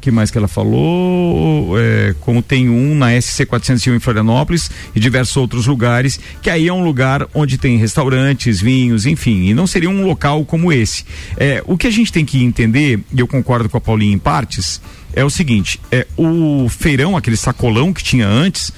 [0.03, 1.79] que mais que ela falou?
[1.79, 6.67] É, como tem um na SC 401 em Florianópolis e diversos outros lugares, que aí
[6.67, 11.05] é um lugar onde tem restaurantes, vinhos, enfim, e não seria um local como esse.
[11.37, 14.19] É, o que a gente tem que entender, e eu concordo com a Paulinha em
[14.19, 14.81] partes,
[15.15, 18.73] é o seguinte: é, o feirão, aquele sacolão que tinha antes.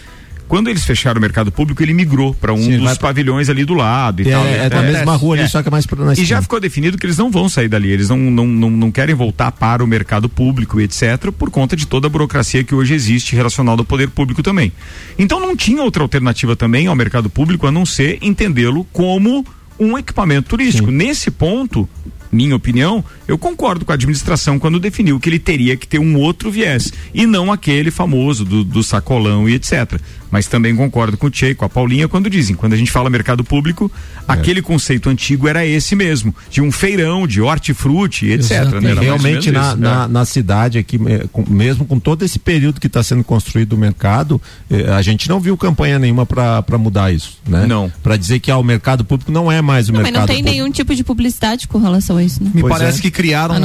[0.46, 3.64] Quando eles fecharam o mercado público, ele migrou para um Sim, dos pra- pavilhões ali
[3.64, 4.46] do lado e É, tal.
[4.46, 7.06] é da mesma rua ali, só que é mais pra E já ficou definido que
[7.06, 10.28] eles não vão sair dali, eles não, não, não, não querem voltar para o mercado
[10.28, 14.42] público, etc., por conta de toda a burocracia que hoje existe relacionada ao poder público
[14.42, 14.70] também.
[15.18, 19.44] Então não tinha outra alternativa também ao mercado público a não ser entendê-lo como
[19.78, 20.90] um equipamento turístico.
[20.90, 21.88] Nesse ponto,
[22.30, 26.16] minha opinião, eu concordo com a administração quando definiu que ele teria que ter um
[26.16, 30.00] outro viés e não aquele famoso do, do sacolão e etc.
[30.34, 32.90] Mas também concordo com o Tchê, e com a Paulinha, quando dizem, quando a gente
[32.90, 33.88] fala mercado público,
[34.26, 38.50] aquele conceito antigo era esse mesmo, de um feirão, de hortifruti, etc.
[38.50, 38.80] Né?
[38.80, 40.12] Mais ou Realmente na, isso, na, né?
[40.12, 40.98] na cidade aqui,
[41.30, 45.28] com- mesmo com todo esse período que está sendo construído o mercado, eh, a gente
[45.28, 47.64] não viu campanha nenhuma para mudar isso, né?
[47.66, 47.92] Não.
[48.02, 50.26] Para dizer que ah, o mercado público não é mais o Não, mas mercado não
[50.26, 50.56] tem público.
[50.58, 52.50] nenhum tipo de publicidade com relação a isso, né?
[52.52, 53.02] Me Pois parece é.
[53.02, 53.58] que criaram um-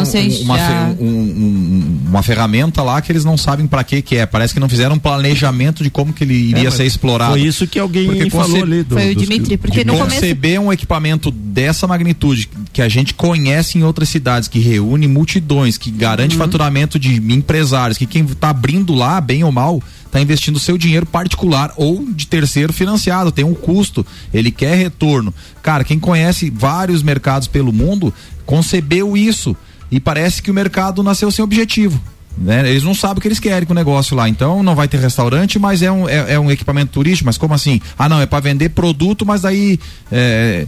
[0.44, 4.26] uma, já- um- um- uma ferramenta lá que eles não sabem para que que é.
[4.28, 7.32] Parece que não fizeram um planejamento de como que ele iria mas ser explorado.
[7.34, 8.84] Foi isso que alguém Porque falou conce- ali.
[8.84, 12.82] Do, Foi o dos- Dimitri, porque de no começo conceber um equipamento dessa magnitude que
[12.82, 16.40] a gente conhece em outras cidades, que reúne multidões, que garante Uhum.
[16.40, 21.06] faturamento de empresários, que quem está abrindo lá, bem ou mal, está investindo seu dinheiro
[21.06, 25.34] particular ou de terceiro financiado, tem um custo, ele quer retorno.
[25.62, 28.14] Cara, quem conhece vários mercados pelo mundo
[28.46, 29.56] concebeu isso
[29.92, 32.02] e parece que o mercado nasceu sem objetivo.
[32.40, 32.70] Né?
[32.70, 34.30] Eles não sabem o que eles querem com o negócio lá.
[34.30, 37.26] Então não vai ter restaurante, mas é um, é, é um equipamento turístico.
[37.26, 37.82] Mas como assim?
[37.98, 39.80] Ah, não, é para vender produto, mas daí
[40.12, 40.66] é,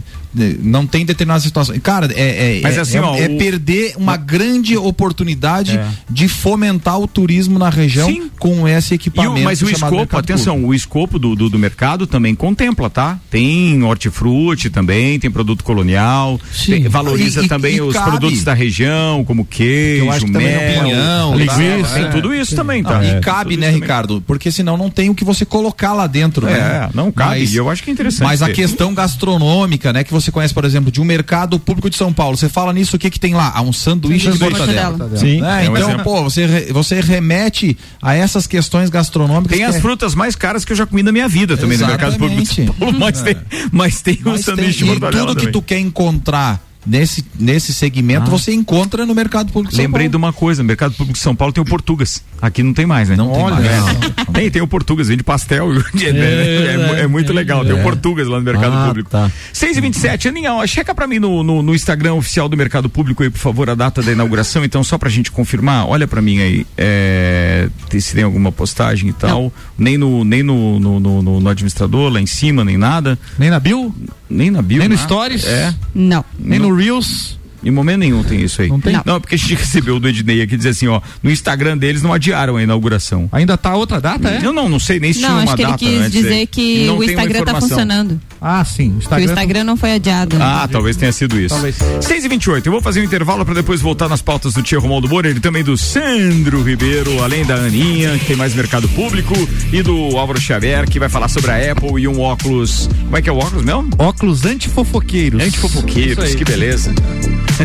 [0.62, 1.80] não tem determinadas situações.
[1.82, 5.86] Cara, é, é, Mas é, assim, é- ó, é o- perder uma grande oportunidade É.
[6.08, 8.30] de fomentar o turismo na região Sim.
[8.38, 9.40] com esse E equipamento.
[9.40, 10.70] o- mas o escopo, atenção, público.
[10.70, 13.18] o escopo do, do, do mercado também contempla, tá?
[13.30, 18.10] Tem hortifruti também, tem produto colonial, tem- valoriza E- e- também e os cabe.
[18.10, 21.94] produtos da região, como queijo, Eu acho que mel, pinhão, linguiça, tá?
[22.00, 22.94] tem tudo isso também, tá?
[22.94, 23.80] Não, É, e cabe, tudo né, isso também.
[23.80, 24.22] Ricardo?
[24.26, 26.52] Porque senão não tem o que você colocar lá dentro, né?
[26.52, 30.04] É, não cabe, Mas- e eu acho que é interessante Mas a questão gastronômica, né,
[30.04, 32.94] que você conhece, por exemplo, de um mercado público de São Paulo, você fala nisso,
[32.96, 33.50] o que que tem lá?
[33.54, 34.90] Ah, um sanduíche de Sanduíche de mortadela.
[34.90, 35.16] mortadela.
[35.20, 35.40] Sim.
[35.40, 35.66] Né?
[35.66, 36.04] É um então, exemplo.
[36.04, 39.56] pô, você, re- você remete a essas questões gastronômicas.
[39.56, 41.78] Tem que as é- frutas mais caras que eu já comi na minha vida também
[41.78, 42.78] no mercado público de São Exatamente.
[42.92, 43.36] Paulo, mas tem,
[43.72, 45.52] mas tem um Mas tem- sanduíche de e mortadela tudo que também.
[45.52, 50.16] tu quer encontrar nesse, nesse segmento, você encontra no mercado público de São Lembrei de
[50.16, 52.22] uma coisa, no mercado público de São Paulo tem o Portugas.
[52.40, 53.16] Aqui não tem mais, né?
[53.16, 53.66] Não tem Olha, mais.
[53.66, 54.12] é.
[54.32, 55.68] Tem, tem o Portugas, vende pastel.
[56.02, 59.10] É, é- é muito legal, tem o Portugas lá no mercado Ah, público.
[59.10, 59.30] tá.
[59.52, 62.88] 6 e 27 Aninha, ó, checa pra mim no, no, no Instagram oficial do Mercado
[62.88, 66.22] Público aí, por favor, a data da inauguração, então, só pra gente confirmar, olha pra
[66.22, 70.98] mim aí, é, tem- se tem alguma postagem e tal, nem no, nem no, no,
[71.00, 73.94] no- no- no administrador, lá em cima, nem nada, Nem na Bill,
[74.30, 74.78] nem na bio.
[74.78, 74.96] nem no.
[74.98, 75.74] Stories, É.
[75.94, 76.24] Não.
[76.38, 77.36] nem no Reels.
[77.64, 78.68] Em momento nenhum tem isso aí.
[78.68, 78.98] Não tem?
[79.04, 82.12] Não, porque a gente recebeu do Ednei aqui dizer assim, ó, no Instagram deles não
[82.12, 83.28] adiaram a inauguração.
[83.32, 84.40] Ainda tá outra data, é?
[84.44, 86.12] Eu não, não sei nem se tinha Não, uma acho que ele data quis antes
[86.12, 86.42] dizer.
[86.42, 88.20] E que não o Instagram tá funcionando.
[88.40, 88.90] Ah, sim.
[88.90, 89.24] Que o Instagram.
[89.24, 90.36] Instagram não foi adiado.
[90.40, 91.54] Ah, talvez tenha sido isso.
[91.54, 91.76] Talvez.
[92.00, 94.78] 6 e 28 eu vou fazer um intervalo para depois voltar nas pautas do Tia
[94.78, 99.34] Romualdo Moura e também do Sandro Ribeiro, além da Aninha, que tem mais mercado público,
[99.72, 102.88] e do Álvaro Xavier, que vai falar sobre a Apple e um óculos.
[103.04, 103.90] Como é que é o óculos mesmo?
[103.98, 105.42] Óculos antifofoqueiros.
[105.42, 106.92] Antifofoqueiros, que beleza.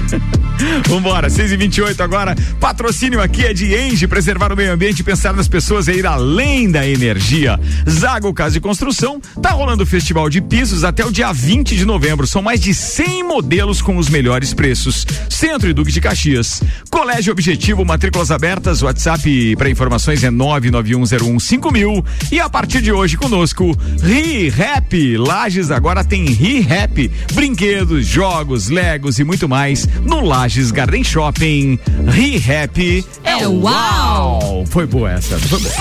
[0.87, 2.35] Vambora, 6 e 28 agora.
[2.59, 6.69] Patrocínio aqui é de Enge, preservar o meio ambiente pensar nas pessoas e ir além
[6.69, 7.59] da energia.
[7.89, 11.85] Zago Casa e Construção, tá rolando o festival de pisos até o dia 20 de
[11.85, 12.25] novembro.
[12.27, 15.05] São mais de 100 modelos com os melhores preços.
[15.29, 16.61] Centro e Duque de Caxias.
[16.89, 18.81] Colégio Objetivo, matrículas abertas.
[18.81, 22.03] WhatsApp para informações é 991015000.
[22.31, 25.17] E a partir de hoje conosco, Ri Rap.
[25.17, 27.11] Lages agora tem Ri Rap.
[27.33, 31.79] Brinquedos, jogos, legos e muito mais no Lages Garden Shopping.
[32.07, 34.65] Ri Rap É uau!
[34.69, 35.37] Foi boa essa.
[35.39, 35.73] Foi boa.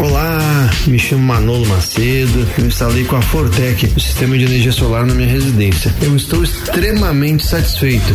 [0.00, 2.46] Olá, me chamo Manolo Macedo.
[2.56, 5.92] Eu instalei com a Fortec o sistema de energia solar na minha residência.
[6.00, 8.14] Eu estou extremamente satisfeito.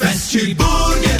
[0.00, 1.19] Fast Burger.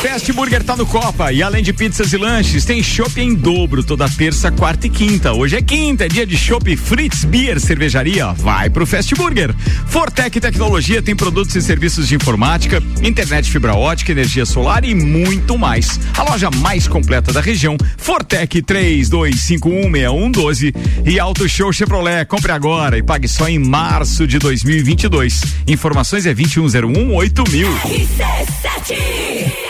[0.00, 3.84] Fast Burger tá no Copa e além de pizzas e lanches, tem chopp em dobro
[3.84, 5.32] toda terça, quarta e quinta.
[5.32, 8.32] Hoje é quinta, é dia de chopp Fritz Beer Cervejaria.
[8.32, 9.54] Vai pro Fast Burger.
[9.86, 15.58] Fortec Tecnologia tem produtos e serviços de informática, internet fibra ótica, energia solar e muito
[15.58, 16.00] mais.
[16.16, 22.24] A loja mais completa da região, Fortec 32516112 e Auto Show Chevrolet.
[22.26, 25.40] Compre agora e pague só em março de 2022.
[25.68, 27.68] Informações é 2101 8000.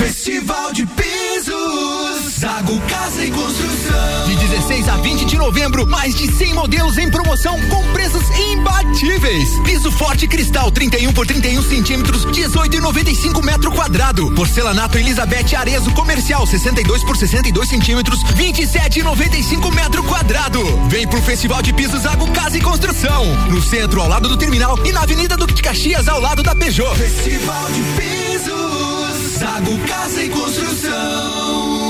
[0.00, 4.26] Festival de Pisos, Zago Casa e Construção.
[4.26, 9.50] De 16 a 20 de novembro, mais de 100 modelos em promoção com preços imbatíveis.
[9.62, 14.32] Piso forte cristal 31 por 31 centímetros, 18,95 metro quadrado.
[14.32, 20.60] Porcelanato Elizabeth Arezo comercial 62 por 62 centímetros, 27,95 metro quadrado.
[20.88, 24.78] Vem pro Festival de Pisos Zago Casa e Construção, no centro ao lado do terminal
[24.82, 26.96] e na Avenida de Caxias ao lado da Peugeot.
[26.96, 29.09] Festival de Pisos,
[29.40, 31.89] Zago Casa e Construção.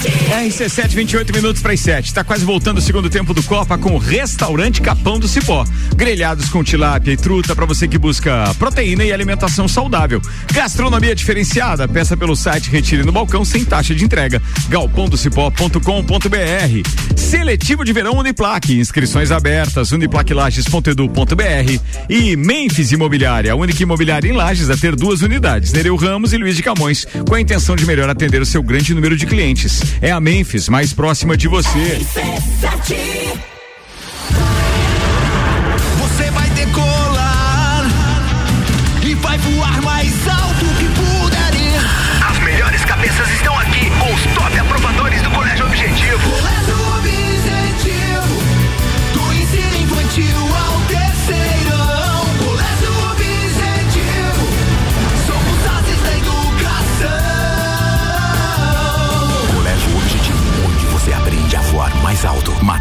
[0.00, 2.06] RC7, 28 minutos para as 7.
[2.06, 5.64] Está quase voltando o segundo tempo do Copa com o Restaurante Capão do Cipó.
[5.94, 10.22] Grelhados com tilápia e truta para você que busca proteína e alimentação saudável.
[10.54, 11.86] Gastronomia diferenciada.
[11.86, 14.40] Peça pelo site Retire no Balcão sem taxa de entrega.
[14.68, 17.16] galpondocipó.com.br.
[17.16, 18.78] Seletivo de verão Uniplaque.
[18.78, 19.92] Inscrições abertas.
[19.92, 21.80] uniplaquilages.edu.br.
[22.08, 23.52] E Memphis Imobiliária.
[23.52, 25.72] A única imobiliária em Lages a ter duas unidades.
[25.72, 27.06] Nereu Ramos e Luiz de Camões.
[27.28, 29.89] Com a intenção de melhor atender o seu grande número de clientes.
[30.00, 31.98] É a Memphis, mais próxima de você.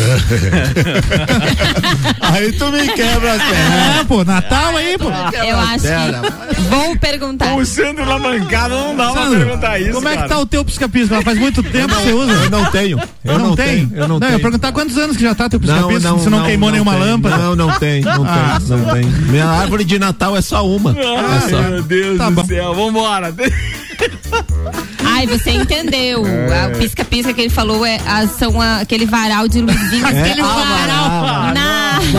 [2.22, 4.00] Aí tu me quebra as pernas.
[4.00, 5.06] É, pô, Natal aí, pô.
[5.06, 7.56] Eu acho que vou perguntar.
[7.56, 9.94] O Sandro na bancada não dá pra Sandro, perguntar isso.
[9.94, 10.30] Como é que cara.
[10.30, 11.22] tá o teu pisca-pisca?
[11.24, 12.34] Faz muito tempo que você usa.
[12.34, 13.00] Eu não tenho.
[13.24, 13.88] Eu não, tem?
[13.88, 13.92] tenho.
[14.02, 14.32] Eu não, Eu tenho.
[14.34, 17.00] ia perguntar quantos anos que já tá teu pisca-pisca, se não, queimou nenhuma tem.
[17.02, 17.38] lâmpada.
[17.38, 18.60] Não, não tem, não Ah.
[18.60, 19.06] tem, não tem.
[19.06, 20.92] Minha árvore de Natal é só uma.
[20.98, 21.62] Ai, é só.
[21.62, 22.46] meu Deus Tá do bom.
[22.46, 23.34] céu, vambora.
[25.04, 26.26] Ai, você entendeu.
[26.26, 26.68] É.
[26.68, 30.14] O pisca-pisca que ele falou é a- são a- aquele varal de luzinhas.
[30.16, 31.54] É, aquele ah, varal varal.
[31.54, 32.14] na árvore.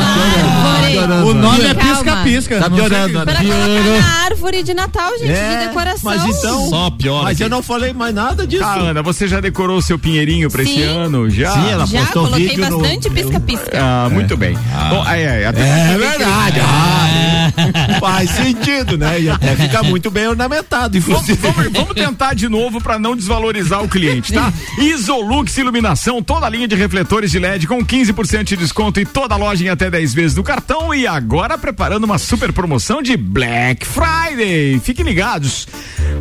[1.27, 2.59] O nome é pisca-pisca.
[2.61, 3.59] Tá Não sei piorando, Pra colocar
[4.01, 6.01] na árvore de Natal, gente, É, de decoração.
[6.03, 6.69] Mas então.
[6.69, 7.43] Só piora Mas aqui.
[7.45, 8.63] eu não falei mais nada disso.
[8.63, 11.29] Tá, Ana, você já decorou o seu pinheirinho pra esse ano?
[11.31, 11.53] Já?
[11.53, 13.71] Sim, ela Já postou coloquei vídeo bastante pisca-pisca.
[13.81, 14.55] Ah, muito bem.
[14.91, 16.61] Bom, aí, aí, até É verdade.
[16.61, 19.21] Ah, faz sentido, né?
[19.21, 21.39] E até fica muito bem ornamentado, Vamos, inclusive.
[21.53, 24.53] vamos- vamos tentar de novo para não desvalorizar o cliente, tá?
[24.79, 29.35] Isolux Iluminação, toda a linha de refletores de LED com 15% de desconto e toda
[29.35, 33.17] a loja em até 10 vezes no cartão e agora preparando uma super promoção de
[33.17, 34.81] Black Friday.
[34.81, 35.69] Fiquem ligados.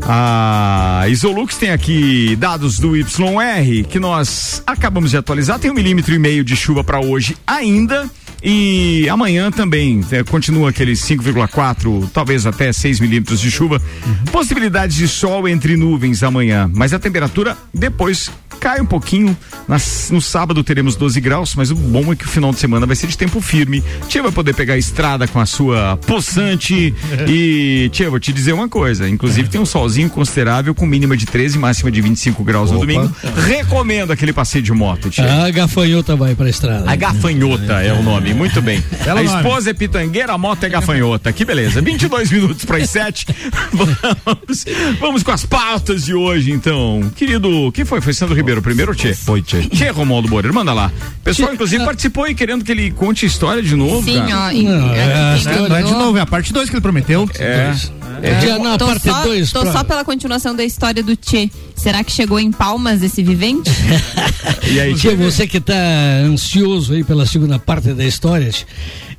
[0.01, 6.13] A Isolux tem aqui dados do YR que nós acabamos de atualizar, tem um milímetro
[6.13, 8.09] e meio de chuva para hoje ainda.
[8.43, 13.81] E amanhã também eh, continua aqueles 5,4, talvez até 6 milímetros de chuva.
[14.31, 19.35] Possibilidades de sol entre nuvens amanhã, mas a temperatura depois cai um pouquinho.
[19.67, 22.85] Nas- no sábado teremos 12 graus, mas o bom é que o final de semana
[22.85, 23.83] vai ser de tempo firme.
[24.09, 26.93] Tia vai poder pegar a estrada com a sua poçante.
[27.27, 31.25] e, tia, vou te dizer uma coisa: inclusive tem um solzinho considerável com mínima de
[31.25, 32.85] 13 e máxima de 25 graus no Opa.
[32.85, 33.15] domingo.
[33.47, 35.43] Recomendo aquele passeio de moto, tia.
[35.45, 36.89] A gafanhota vai pra estrada.
[36.89, 38.83] A gafanhota é o nome, muito bem.
[39.03, 39.37] Belo a nome.
[39.37, 41.31] esposa é pitangueira, a moto é gafanhota.
[41.33, 41.81] Que beleza.
[41.81, 43.25] 22 minutos para as 7.
[43.73, 44.65] vamos,
[44.99, 47.09] vamos com as pautas de hoje, então.
[47.15, 48.01] Querido, quem foi?
[48.01, 49.13] Foi Sandro Ribeiro primeiro ou Tchê?
[49.13, 49.63] Foi, Tchê.
[49.63, 50.91] Tchê, Romualdo Moreira, manda lá.
[51.19, 54.45] O pessoal, inclusive, participou aí querendo que ele conte história de novo, Sim, cara.
[54.47, 54.51] ó.
[54.51, 57.29] e- Não, é, quem não é de novo, é a parte 2 que ele prometeu.
[57.39, 57.73] É.
[58.41, 59.51] Já na Tô, parte só, 2.
[59.51, 61.49] tô só pela continuação da história do Tchê.
[61.75, 63.69] Será que chegou em Palmas esse vivente?
[64.71, 65.73] E aí, Tchê, você que está
[66.23, 68.51] ansioso aí pela segunda parte da história,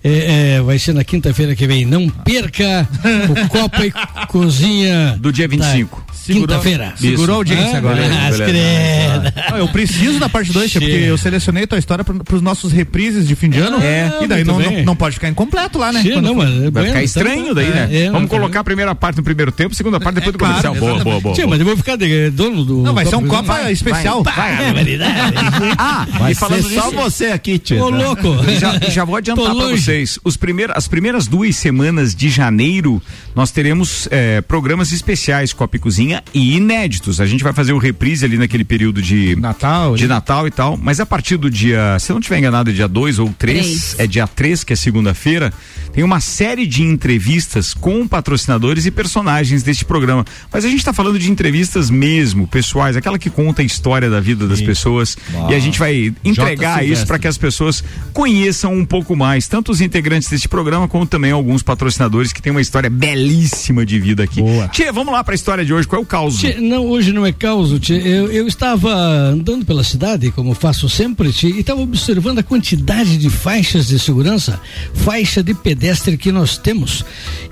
[0.03, 1.85] é, é, vai ser na quinta-feira que vem.
[1.85, 2.89] Não perca
[3.29, 3.93] o Copa e
[4.29, 6.05] Cozinha do dia 25.
[6.35, 6.95] Quinta-feira.
[6.97, 7.97] Segurou a audiência Ah, agora.
[7.97, 8.45] beleza.
[8.45, 9.33] credo.
[9.53, 13.27] Ah, eu preciso da parte 2, porque eu selecionei tua história pro, pros nossos reprises
[13.27, 13.79] de fim de ano.
[13.83, 16.03] É, e daí não, não, não pode ficar incompleto lá, né?
[16.03, 17.55] Quando não, for- mas é Vai bueno, ficar então estranho tá.
[17.55, 17.89] daí, né?
[17.91, 20.55] É, Vamos tá colocar a primeira parte no primeiro tempo, segunda parte depois do claro,
[20.55, 20.75] comercial.
[20.75, 21.23] Boa, boa, exatamente.
[21.23, 21.35] boa.
[21.35, 21.51] Tchê, boa.
[21.51, 22.83] mas eu vou ficar de, dono do.
[22.83, 23.71] Não, vai ser um Copa Cozinha.
[23.73, 24.23] especial.
[24.23, 25.35] Vai, variedade.
[25.79, 27.79] Ah, Vai e falando ser só você aqui, Tchê.
[27.81, 27.97] Ô, tá?
[27.97, 28.37] louco.
[28.61, 30.19] Já, já vou adiantar para vocês.
[30.25, 33.01] Os primeiros, as primeiras duas semanas de janeiro,
[33.35, 37.21] nós teremos eh, programas especiais Copa e Cozinha e inéditos.
[37.21, 39.97] A gente vai fazer o reprise ali naquele período de Natal.
[39.97, 40.77] de Natal e tal.
[40.77, 43.61] Mas a partir do dia, se eu não estiver enganado, é dia 2 ou 3,
[43.65, 43.95] Três.
[43.99, 45.53] é dia 3, que é segunda-feira,
[45.93, 50.25] tem uma série de entrevistas com patrocinadores e personagens deste programa.
[50.53, 54.21] Mas a gente está falando de entrevistas mesmo, pessoais, aquela que conta a história da
[54.21, 55.17] vida das pessoas.
[55.49, 59.73] E a gente vai entregar isso para que as pessoas conheçam um pouco mais, tanto
[59.73, 64.25] os integrantes deste programa, como também alguns patrocinadores que têm uma história belíssima de vida
[64.25, 64.41] aqui.
[64.41, 64.69] Boa.
[64.69, 65.87] Tia, vamos lá para a história de hoje.
[65.87, 66.07] Qual é o
[66.61, 67.33] não, hoje não é
[67.79, 67.95] tchê.
[67.95, 73.31] Eu, eu estava andando pela cidade, como faço sempre, e estava observando a quantidade de
[73.31, 74.61] faixas de segurança,
[74.93, 77.05] faixa de pedestre que nós temos.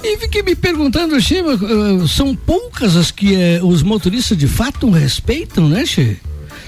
[0.02, 4.90] E fiquei me perguntando, tchê, ah, são poucas as que eh, os motoristas de fato
[4.90, 6.16] respeitam, né, Tchê?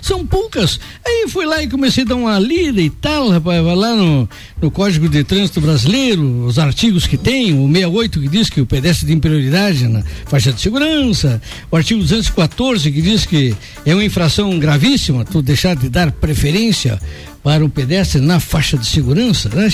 [0.01, 0.81] São poucas.
[1.05, 4.29] Aí fui lá e comecei a dar uma lida e tal, rapaz, vai lá no,
[4.61, 8.67] no Código de Trânsito Brasileiro, os artigos que tem, o 68 que diz que o
[8.67, 11.41] pedestre tem prioridade na faixa de segurança,
[11.71, 17.01] o artigo 214 que diz que é uma infração gravíssima tu deixar de dar preferência
[17.43, 19.69] para o pedestre na faixa de segurança, né?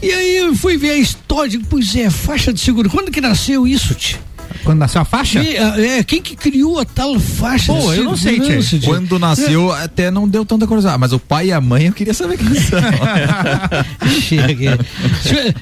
[0.00, 2.94] E aí eu fui ver a história, digo, pois é, faixa de segurança.
[2.94, 4.16] Quando que nasceu isso, tchê?
[4.64, 5.42] Quando nasceu a faixa?
[5.42, 8.78] E, ah, é, quem que criou a tal faixa Pô, eu não sei, tchê.
[8.84, 10.98] Quando nasceu, até não deu tanta curiosidade.
[10.98, 12.80] Mas o pai e a mãe eu queria saber quem são.
[14.20, 14.78] Chega.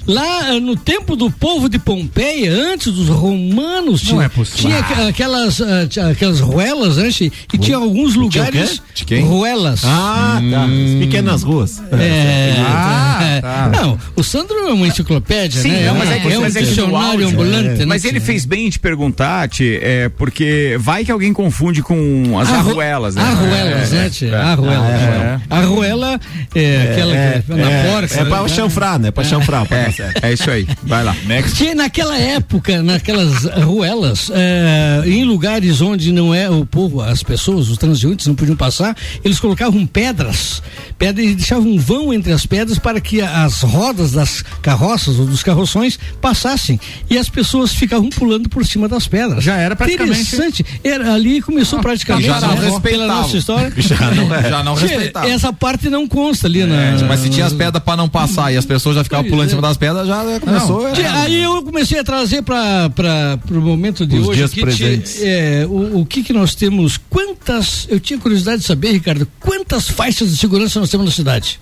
[0.06, 4.60] Lá eh, no tempo do povo de Pompeia, antes dos romanos, Não tinha, é possível.
[4.70, 7.08] tinha aqu- aquelas, ah, tinha aquelas ruelas, né?
[7.52, 8.82] E tinha alguns Tinha lugares.
[9.06, 9.22] quem?
[9.24, 9.82] Ruelas.
[9.84, 10.64] Ah, tá.
[10.64, 11.82] As pequenas ruas.
[11.92, 13.40] É, Ah, é.
[13.40, 13.70] tá.
[13.74, 15.86] Não, o Sandro é uma enciclopédia, Sim, né?
[15.86, 17.78] não, mas é um mas é que no dicionário ambulante.
[17.80, 17.86] né?
[17.86, 22.38] Mas ele fez bem em te perguntar, Tchê, é, porque vai que alguém confunde com
[22.38, 23.22] as Arru- arruelas, né?
[23.22, 24.38] Arruelas, É, né, tia?
[24.38, 24.88] Arruela.
[24.88, 25.40] é.
[25.50, 26.20] Arruela
[26.54, 28.14] é aquela É, que na é, porca.
[28.20, 28.48] é pra né?
[28.48, 29.10] chanfrar, né?
[29.10, 29.66] Pra chanfrar.
[29.66, 30.66] pra É, é isso aí.
[30.82, 31.14] Vai lá.
[31.26, 31.54] Next.
[31.56, 37.68] Tinha naquela época, naquelas ruelas, eh, em lugares onde não é o povo, as pessoas,
[37.68, 40.62] os transeuntes não podiam passar, eles colocavam pedras,
[40.98, 45.26] pedras e deixavam um vão entre as pedras para que as rodas das carroças ou
[45.26, 49.42] dos carroções passassem e as pessoas ficavam pulando por cima das pedras.
[49.42, 50.64] Já era praticamente- Interessante.
[50.82, 53.06] Era, ali começou praticamente já não pela respeitavam.
[53.08, 53.72] nossa história.
[53.80, 55.28] Já não, já não respeitava.
[55.28, 56.74] Essa parte não consta ali na.
[56.74, 59.44] É, Mas se tinha as pedras pra não passar e as pessoas já ficavam pulando
[59.44, 59.50] em é.
[59.50, 60.86] cima das pedras, já começou.
[60.86, 62.90] Aí eu comecei a trazer para
[63.50, 67.98] o momento de Os hoje dias é, o, o que que nós temos, quantas, eu
[67.98, 71.60] tinha curiosidade de saber, Ricardo, quantas faixas de segurança nós temos na cidade?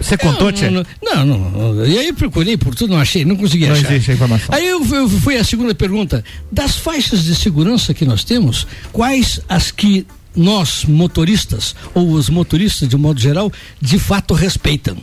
[0.00, 0.70] Você contou, Eu Tchê?
[0.70, 1.86] Não, não, não, não.
[1.86, 3.90] E aí procurei por tudo, não achei, não consegui Não achar.
[3.92, 4.54] existe a informação.
[4.54, 6.24] Aí eu, eu fui a segunda pergunta.
[6.50, 12.88] Das faixas de segurança que nós temos, quais as que nós, motoristas, ou os motoristas
[12.88, 14.96] de modo geral, de fato respeitam?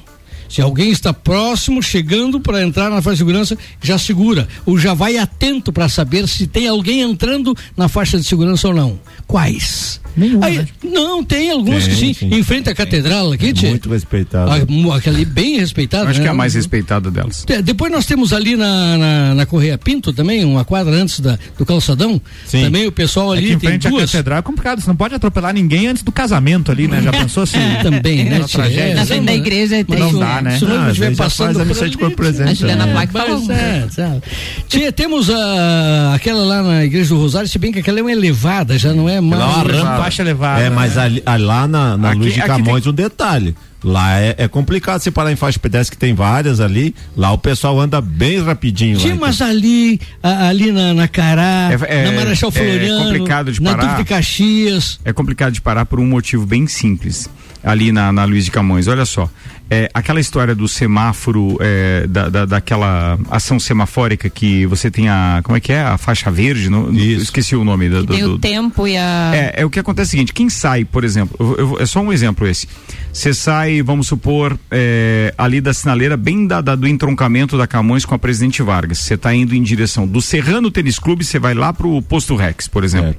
[0.48, 4.48] Se alguém está próximo, chegando para entrar na faixa de segurança, já segura.
[4.66, 8.74] Ou já vai atento para saber se tem alguém entrando na faixa de segurança ou
[8.74, 9.00] não.
[9.28, 10.00] Quais?
[10.16, 10.68] Nenhuma, Aí, né?
[10.84, 12.14] Não, tem alguns Tem, que sim.
[12.14, 12.30] sim.
[12.34, 13.70] Em frente à catedral aqui, tchê.
[13.70, 14.52] Muito respeitado.
[14.52, 16.08] Ah, mu- Aquele bem respeitado.
[16.10, 16.24] Acho né?
[16.24, 17.46] que é a mais respeitada delas.
[17.50, 21.38] É, Depois nós temos ali na, na, na Correia Pinto também, uma quadra antes da,
[21.58, 22.22] do calçadão.
[22.46, 22.64] Sim.
[22.64, 24.12] Também o pessoal É ali que em tem frente à duas.
[24.12, 27.02] catedral é complicado, você não pode atropelar ninguém antes do casamento ali, né?
[27.02, 27.60] Já pensou assim?
[27.84, 28.40] Também, né?
[28.50, 28.82] Tragédia.
[28.82, 30.58] É, Na frente da não- igreja tem Não dá, né?
[30.58, 31.98] Se o ônibus Ah, estiver às vezes já passando faz a por missa de ali,
[31.98, 32.92] corpo presente, A Juliana né?
[32.94, 33.52] Black falou.
[33.52, 34.22] É, sabe.
[34.70, 38.12] Tia, temos a, aquela lá na Igreja do Rosário, se bem que aquela é uma
[38.12, 39.42] elevada, já não é mais.
[39.42, 40.05] Ela é uma rampa.
[40.06, 40.62] Faixa elevada.
[40.62, 43.56] É, mas ali, ali lá na, na Aqui- Luz de Camões, um detalhe.
[43.84, 46.96] Lá é, é complicado você parar em faixa pedestre, que tem várias ali.
[47.16, 48.98] Lá o pessoal anda bem rapidinho.
[48.98, 53.04] Tia, lá, mas ali, a- ali na, na Cará, É- é- na Marechal é Floriano,
[53.04, 53.90] complicado de na parar.
[53.92, 55.00] Duque de Caxias.
[55.06, 57.30] É complicado de parar por um motivo bem simples.
[57.64, 58.88] ali na, na Luiz de Camões.
[58.88, 59.28] Olha só,
[59.70, 65.42] é, aquela história do semáforo, é, da, da, daquela ação semafórica que você tem a,
[65.44, 65.82] como é que é?
[65.82, 67.90] A faixa verde, não, não- esqueci o nome.
[67.90, 69.32] Do, Tem do- o do- tempo e a.
[69.34, 71.86] é, é o que acontece é o seguinte, quem sai, por exemplo, eu- eu- é
[71.86, 72.68] só um exemplo esse.
[73.12, 78.06] Você sai, vamos supor, é, ali da sinaleira, bem da, da- do entroncamento da Camões
[78.06, 79.00] com a Presidente Vargas.
[79.00, 82.68] Você está indo em direção do Serrano Tênis Clube, você vai lá pro Posto Rex,
[82.68, 83.16] por exemplo.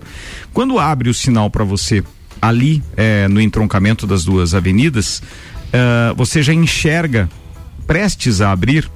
[0.53, 2.05] Quando abre o sinal para você
[2.41, 5.23] ali é, no entroncamento das duas avenidas,
[5.73, 7.29] é, você já enxerga,
[7.87, 8.91] prestes a abrir,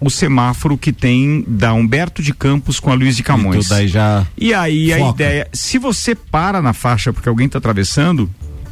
[0.00, 3.68] o semáforo que tem da Humberto de Campos com a Luiz de Camões.
[3.68, 5.14] daí já E aí a foca.
[5.14, 8.30] ideia, se você para na faixa porque alguém está atravessando,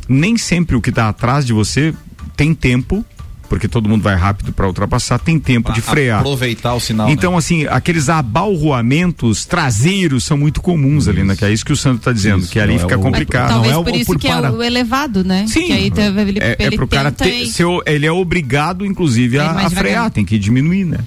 [0.09, 1.94] nem sempre o que está atrás de você
[2.36, 3.05] tem tempo,
[3.49, 6.20] porque todo mundo vai rápido para ultrapassar, tem tempo de frear.
[6.20, 7.09] Aproveitar o sinal.
[7.11, 11.36] Então, assim, aqueles abalroamentos traseiros são muito comuns ali, né?
[11.36, 13.49] Que é isso que o Sandro está dizendo, que ali não é fica o- complicado.
[13.51, 15.47] Talvez Não é por o- isso que é o elevado, né?
[15.49, 15.66] Sim.
[15.66, 18.84] Que aí tá- ele, é, é ele pro cara ter, ser o- ele é obrigado,
[18.86, 20.99] inclusive, a, a frear, tem que diminuir, né?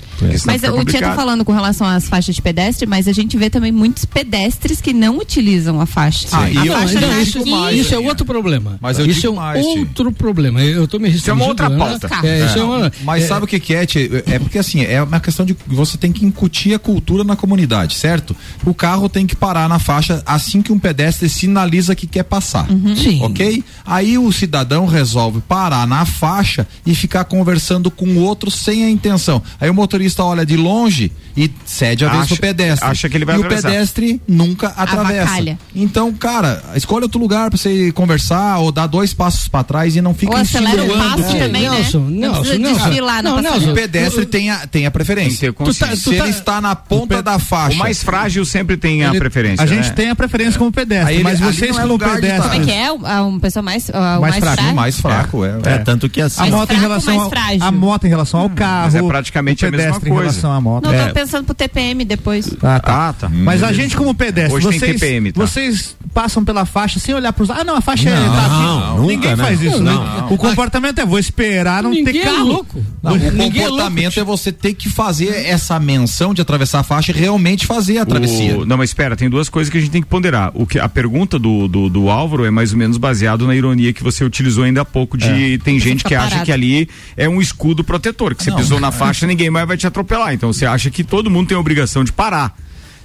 [0.45, 3.49] Mas o Tia tá falando com relação às faixas de pedestre, mas a gente vê
[3.49, 6.27] também muitos pedestres que não utilizam a faixa.
[6.31, 7.79] Ah, a e eu- faixa não, isso, aqui.
[7.79, 8.77] isso é outro problema.
[8.81, 10.61] Mas eu isso é um outro problema.
[10.63, 11.77] Eu, tô me Isso é uma outra né?
[11.77, 12.07] pauta.
[12.27, 14.23] É, isso é uma- Mas é- sabe o que, que é, Tchê?
[14.25, 17.95] É porque assim, é uma questão de você tem que incutir a cultura na comunidade,
[17.95, 18.35] certo?
[18.65, 22.67] O carro tem que parar na faixa assim que um pedestre sinaliza que quer passar.
[22.95, 23.21] Sim.
[23.23, 23.63] Ok?
[23.85, 28.89] Aí o cidadão resolve parar na faixa e ficar conversando com o outro sem a
[28.89, 29.41] intenção.
[29.59, 32.87] Aí o motorista olha de longe e cede a vez Acha- pro pedestre.
[32.89, 33.69] acha que ele vai E o atravessar.
[33.69, 35.21] pedestre nunca atravessa.
[35.21, 35.59] Avacalha.
[35.75, 40.01] Então, cara, escolhe outro lugar pra você conversar ou dar dois passos pra trás e
[40.01, 41.69] não fica Ou acelera o passo também, né?
[41.69, 43.57] Nelson, Não Nelson, desfilar na Não, passarela.
[43.59, 45.27] Nelson, O pedestre tem a, tem a preferência.
[45.27, 45.95] Tem que ter consciência.
[45.97, 47.75] Se ele está na ponta da faixa.
[47.75, 49.63] O mais frágil sempre tem a Ele- preferência.
[49.63, 49.93] A gente né?
[49.93, 52.49] tem a preferência como pedestre, ele- mas vocês não é como lugar de pedestre.
[52.49, 52.91] Como é que é?
[52.91, 54.55] O- a- Um pessoa mais, o Mais mais, fraco.
[54.57, 54.75] frágil?
[54.75, 55.59] mais fraco, é.
[55.65, 56.41] É, tanto que assim.
[56.41, 57.31] A moto em fraco, relação
[57.61, 58.85] a moto em relação ao carro.
[58.85, 60.29] Mas é praticamente o a mesma pedestre em coisa.
[60.31, 60.89] relação à moto.
[61.27, 61.31] É.
[61.31, 62.47] pensando pro TPM depois.
[62.63, 63.09] Ah, tá.
[63.09, 63.29] Ah, tá.
[63.29, 65.41] Mas a gente como pedestre, Hoje tem vocês, TPM, tá?
[65.45, 67.49] vocês passam pela faixa sem olhar pros...
[67.49, 68.49] Ah, não, a faixa é, Não, tá aqui.
[68.49, 69.43] não, nunca, Ninguém né?
[69.43, 70.21] faz isso, Não, né?
[70.21, 70.33] não.
[70.33, 72.47] O comportamento é vou esperar não Ninguém ter é carro.
[72.47, 72.83] louco.
[73.03, 76.83] Não, o Ninguém é comportamento é, você ter que fazer essa menção de atravessar a
[76.83, 78.59] faixa e realmente fazer a travessia.
[78.59, 80.51] O- não, mas espera, tem duas coisas que a gente tem que ponderar.
[80.55, 83.91] O que, a pergunta do, do, do Álvaro é mais ou menos baseado na ironia
[83.93, 86.45] que você utilizou ainda há pouco de tem gente fica que acha parado.
[86.45, 88.57] que ali é um escudo protetor, que você Não.
[88.57, 90.33] pisou na faixa ninguém mais vai te atropelar.
[90.33, 92.55] Então você acha que todo mundo tem a obrigação de parar.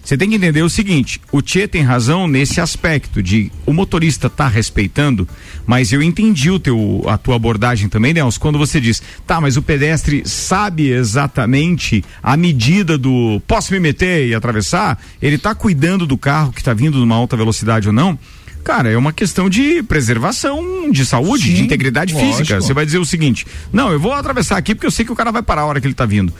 [0.04, 4.28] Você tem que entender o seguinte, o Tchê tem razão nesse aspecto de o motorista
[4.28, 5.28] tá respeitando,
[5.64, 9.56] mas eu entendi o teu, a tua abordagem também, Nelson, quando você diz, tá, mas
[9.56, 16.04] o pedestre sabe exatamente a medida do posso me meter e atravessar, ele tá cuidando
[16.04, 18.18] do carro que tá vindo numa alta velocidade ou não,
[18.64, 22.32] Cara, é uma questão de preservação de saúde, Sim, de integridade lógico.
[22.32, 22.60] física.
[22.60, 25.16] Você vai dizer o seguinte: não, eu vou atravessar aqui porque eu sei que o
[25.16, 26.32] cara vai parar a hora que ele tá vindo.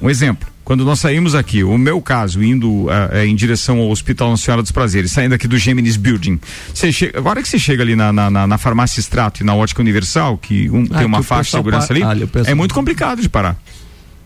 [0.00, 3.88] Um exemplo, quando nós saímos aqui, o meu caso, indo ah, eh, em direção ao
[3.88, 6.40] Hospital Nossa Senhora dos Prazeres, saindo aqui do Geminis Building,
[6.92, 10.36] chega, agora que você chega ali na, na, na- farmácia Extrato e na ótica universal,
[10.36, 12.54] que um- Ah, tem uma que faixa de segurança para- ali, Ah, ali pessoal- é
[12.56, 13.56] muito complicado de parar.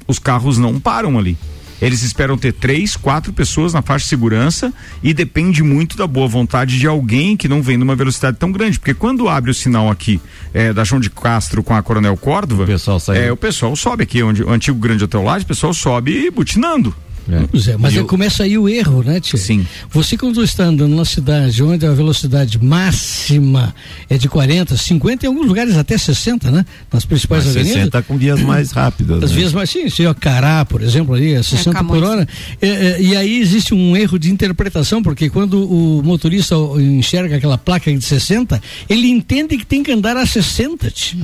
[0.09, 1.36] Os carros não param ali.
[1.81, 4.72] Eles esperam ter três, quatro pessoas na faixa de segurança
[5.03, 8.78] e depende muito da boa vontade de alguém que não vem numa velocidade tão grande.
[8.78, 10.20] Porque quando abre o sinal aqui
[10.53, 14.03] eh, da João de Castro com a Coronel Córdova, o pessoal, sai- o pessoal sobe
[14.03, 16.95] aqui, onde o antigo Grande Hotel Laje, o pessoal sobe butinando.
[17.51, 19.39] Pois é, mas E aí o- começa aí o erro, né, Tia?
[19.39, 19.66] Sim.
[19.91, 23.75] Você quando está andando numa cidade onde a velocidade máxima
[24.09, 26.64] é de 40, 50, em alguns lugares até 60, né?
[26.93, 27.79] Nas principais Mas avenidas.
[27.79, 29.23] 60 com vias mais rápidas.
[29.23, 29.37] As né?
[29.37, 32.03] vias mais, sim, se o Cará, por exemplo, ali, é 60 por Camões.
[32.03, 32.29] hora.
[32.61, 37.57] É, é, e aí existe um erro de interpretação, porque quando o motorista enxerga aquela
[37.59, 40.91] placa de 60, ele entende que tem que andar a 60.
[40.91, 41.14] tch.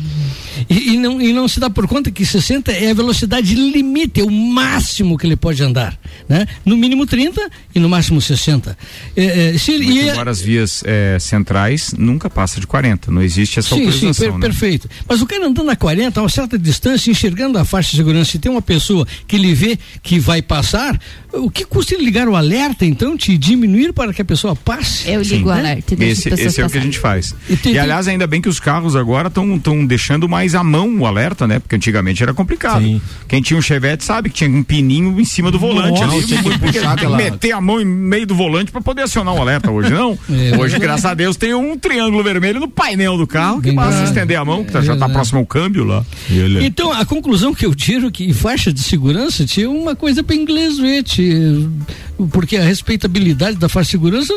[0.71, 4.21] E, e não, e não se dá por conta que 60 é a velocidade limite,
[4.21, 5.86] é o máximo que ele pode andar.
[6.29, 6.47] Né?
[6.65, 8.77] No mínimo 30 e no máximo 60.
[9.17, 12.67] É, é, se ele, Muito e é- embora as vias eh, centrais nunca passa de
[12.67, 13.11] 40.
[13.11, 14.27] Não existe essa Sim, sim, autorização.
[14.27, 14.41] per- né?
[14.41, 14.89] perfeito.
[15.09, 18.37] Mas o cara andando a 40, a uma certa distância, enxergando a faixa de segurança,
[18.37, 20.99] e tem uma pessoa que ele vê que vai passar,
[21.33, 25.09] o que custa ele ligar o alerta, então, te diminuir para que a pessoa passe?
[25.11, 25.59] Eu ligo o Né?
[25.61, 27.35] alerta e Esse, esse é o que a gente faz.
[27.49, 30.99] E tem- E, aliás, ainda bem que os carros agora estão deixando mais à mão
[30.99, 31.59] o alerta, né?
[31.59, 32.83] Porque antigamente era complicado.
[32.83, 33.01] Sim.
[33.29, 36.25] Quem tinha um Chevette sabe que tinha um pininho em cima do volante Nossa, ali.
[36.27, 39.41] tinha que puxar que meter a mão em meio do volante para poder acionar o
[39.41, 40.17] alerta hoje, não?
[40.37, 44.05] É, hoje, graças a Deus, tem um triângulo vermelho no painel do carro que basta
[44.05, 45.13] estender a mão, que tá- já tá verdade.
[45.13, 46.05] próximo ao câmbio lá.
[46.63, 50.37] Então, a conclusão que eu tiro é que faixa de segurança tinha uma coisa para
[50.37, 51.05] inglês ver,
[52.31, 54.35] porque a respeitabilidade da faixa de segurança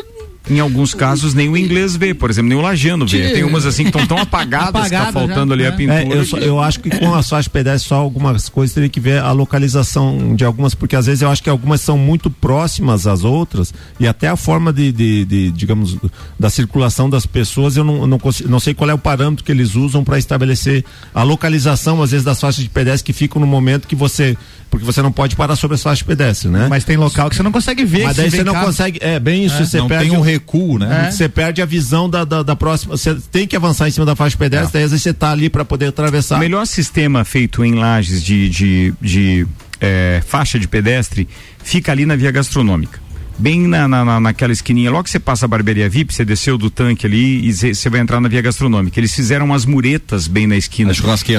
[0.50, 3.30] Em alguns casos, nem o inglês vê, por exemplo, nem o lajano vê.
[3.30, 6.02] Tem umas assim que estão tão apagadas, que tá Apagada faltando ali a pintura.
[6.02, 8.98] É, eu, só- eu acho que com as faixas pedestres só algumas coisas teria que
[9.00, 13.06] ver a localização de algumas, porque às vezes eu acho que algumas são muito próximas
[13.06, 15.96] às outras e até a forma de, de- de, digamos,
[16.38, 19.52] da circulação das pessoas, eu não, não, consigo- não sei qual é o parâmetro que
[19.52, 20.84] eles usam para estabelecer
[21.14, 24.36] a localização, às vezes, das faixas de pedestre que ficam no momento que você.
[24.70, 26.68] Porque você não pode parar sobre as faixas de pedestre, né?
[26.70, 28.04] Mas tem local que você não consegue ver.
[28.04, 28.66] Mas daí você não carro.
[28.66, 28.98] consegue.
[29.02, 29.64] É bem isso, É.
[29.66, 31.08] você Não perde tem um recuo, né?
[31.08, 31.10] É.
[31.10, 32.96] Você perde a visão da, da, da próxima.
[32.96, 35.30] Você tem que avançar em cima da faixa de pedestre, daí às vezes você tá
[35.30, 36.36] ali para poder atravessar.
[36.36, 39.46] O melhor sistema feito em lajes de, de, de
[39.80, 41.28] eh, faixa de pedestre
[41.62, 42.98] fica ali na via gastronômica.
[43.40, 46.58] Bem na, na, na- naquela esquininha, logo que você passa a barbearia VIP, você desceu
[46.58, 49.00] do tanque ali e você vai entrar na via gastronômica.
[49.00, 50.90] Eles fizeram umas muretas bem na esquina.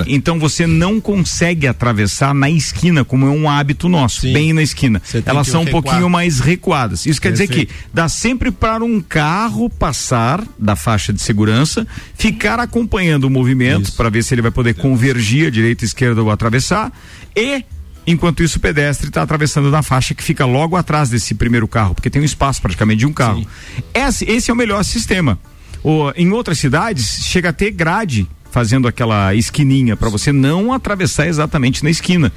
[0.07, 4.99] Então você não consegue atravessar na esquina, como é um hábito nosso, bem na esquina.
[5.25, 5.83] Elas são um recuar.
[5.83, 7.05] pouquinho mais recuadas.
[7.05, 11.85] Isso quer dizer que dá sempre para um carro passar da faixa de segurança,
[12.15, 16.31] ficar acompanhando o movimento para ver se ele vai poder convergir à direita, esquerda ou
[16.31, 16.91] atravessar
[17.35, 17.63] e
[18.05, 21.93] Enquanto isso, o pedestre está atravessando na faixa que fica logo atrás desse primeiro carro,
[21.93, 23.45] porque tem um espaço praticamente de um carro.
[23.93, 25.37] Esse, esse é o melhor sistema.
[25.83, 31.25] O- em outras cidades, chega a ter grade fazendo aquela esquininha para você não atravessar
[31.27, 32.31] exatamente na esquina.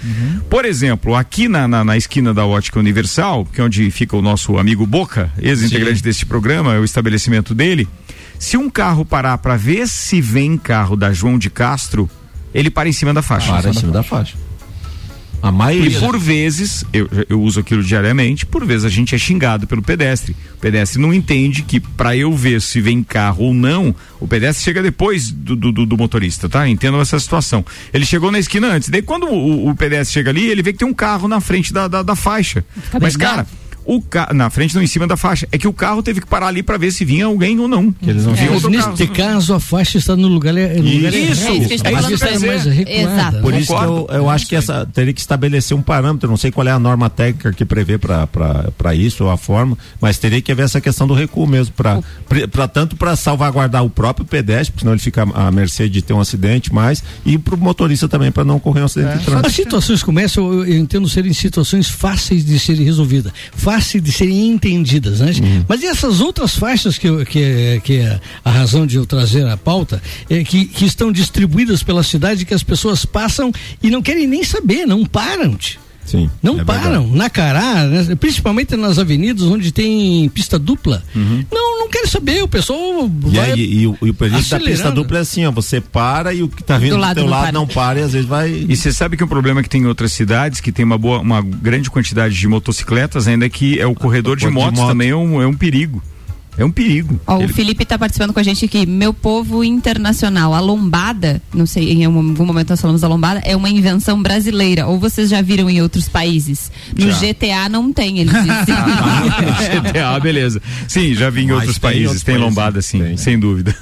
[0.49, 4.23] Por exemplo, aqui na, na, na esquina da Ótica Universal, que é onde fica o
[4.23, 7.89] nosso amigo Boca, ex-integrante deste programa, é o estabelecimento dele.
[8.39, 12.09] Se um carro parar para ver se vem carro da João de Castro,
[12.55, 13.49] ele para em cima da faixa.
[13.51, 14.37] Para em cima da faixa.
[15.45, 15.99] A maioria.
[15.99, 19.83] E por vezes, eu, eu uso aquilo diariamente, por vezes a gente é xingado pelo
[19.83, 20.35] pedestre.
[20.55, 24.65] O pedestre não entende que para eu ver se vem carro ou não, o pedestre
[24.65, 26.67] chega depois do, do, do- motorista, tá?
[26.67, 27.63] Entendam essa situação.
[27.93, 30.79] Ele chegou na esquina antes, daí quando o, o pedestre chega ali, ele vê que
[30.79, 32.65] tem um carro na frente da, da, da faixa.
[32.99, 33.47] Mas, cara.
[33.85, 34.31] O ca...
[34.33, 35.47] Na frente, não em cima da faixa.
[35.53, 37.95] É que o carro teve que parar ali para ver se vinha alguém ou não.
[38.07, 38.89] eles não É, outro carro.
[38.97, 41.47] neste caso, a faixa está no lugar, é- no lugar Isso.
[41.47, 43.41] É isso que falando está pra mais recuada.
[43.41, 46.51] Por isso que eu, eu acho que essa teria que estabelecer um parâmetro, não sei
[46.51, 50.51] qual é a norma técnica que prevê para isso ou a forma, mas teria que
[50.51, 54.93] haver essa questão do recuo mesmo para tanto para salvaguardar o próprio pedestre, porque senão
[54.95, 58.45] ele fica à mercê de ter um acidente mais e para o motorista também para
[58.45, 59.51] não ocorrer um acidente de As trânsito.
[59.51, 64.49] situações como essa, eu, eu entendo serem situações fáceis de serem resolvidas, fáceis de serem
[64.49, 65.33] entendidas, né?
[65.69, 69.47] Mas e essas outras faixas que, eu- que, que é a razão de eu trazer
[69.47, 73.53] a pauta, é que, que estão distribuídas pela cidade, que as pessoas passam
[73.83, 75.55] e não querem nem saber, não param.
[75.57, 75.84] tio.
[76.05, 76.31] Sim.
[76.43, 77.17] Não é param, verdade.
[77.17, 78.15] na Cará, né?
[78.17, 81.03] principalmente nas avenidas onde tem pista dupla.
[81.15, 83.11] Não, não quero saber, o pessoal Uhum.
[83.27, 85.81] E, vai aí, e, o, e o perigo da pista dupla é assim, ó, você
[85.81, 87.53] para e o que tá vindo Do do, lado teu não lado para.
[87.53, 88.51] não para e às vezes vai.
[88.69, 90.99] E você sabe que o problema é que tem em outras cidades que tem uma
[90.99, 94.89] boa, uma grande quantidade de motocicletas, ainda que é o corredor de de motos moto.
[94.89, 96.03] também é um, é um perigo.
[96.57, 97.21] É um perigo.
[97.27, 98.87] Ó, Ele- O Felipe está participando com a gente aqui.
[98.87, 103.57] Meu povo internacional, a lombada, não sei, em algum momento nós falamos da lombada, é
[103.57, 104.87] uma invenção brasileira.
[104.87, 106.71] Ou vocês já viram em outros países?
[106.97, 107.19] No Já.
[107.19, 108.75] GTA não tem, eles dizem.
[109.83, 110.61] GTA, beleza.
[110.89, 113.75] Sim, já vi em Mas outros tem países, outros tem países, lombada sim, sem dúvida.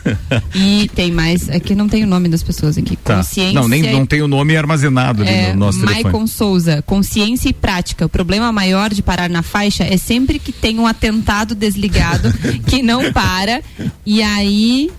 [0.54, 2.96] e tem mais, aqui não tem o nome das pessoas aqui.
[2.96, 3.16] Tá.
[3.16, 3.52] Consciência.
[3.52, 6.04] Não, nem não tem o nome armazenado ali É, no nosso telefone.
[6.04, 8.06] Maicon Souza, consciência e prática.
[8.06, 12.32] O problema maior de parar na faixa é sempre que tem um atentado desligado
[12.66, 13.62] que não para
[14.04, 14.90] e aí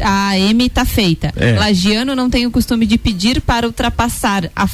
[0.00, 1.32] a M tá feita.
[1.36, 1.58] É.
[1.58, 4.68] Lagiano não tem o costume de pedir para ultrapassar a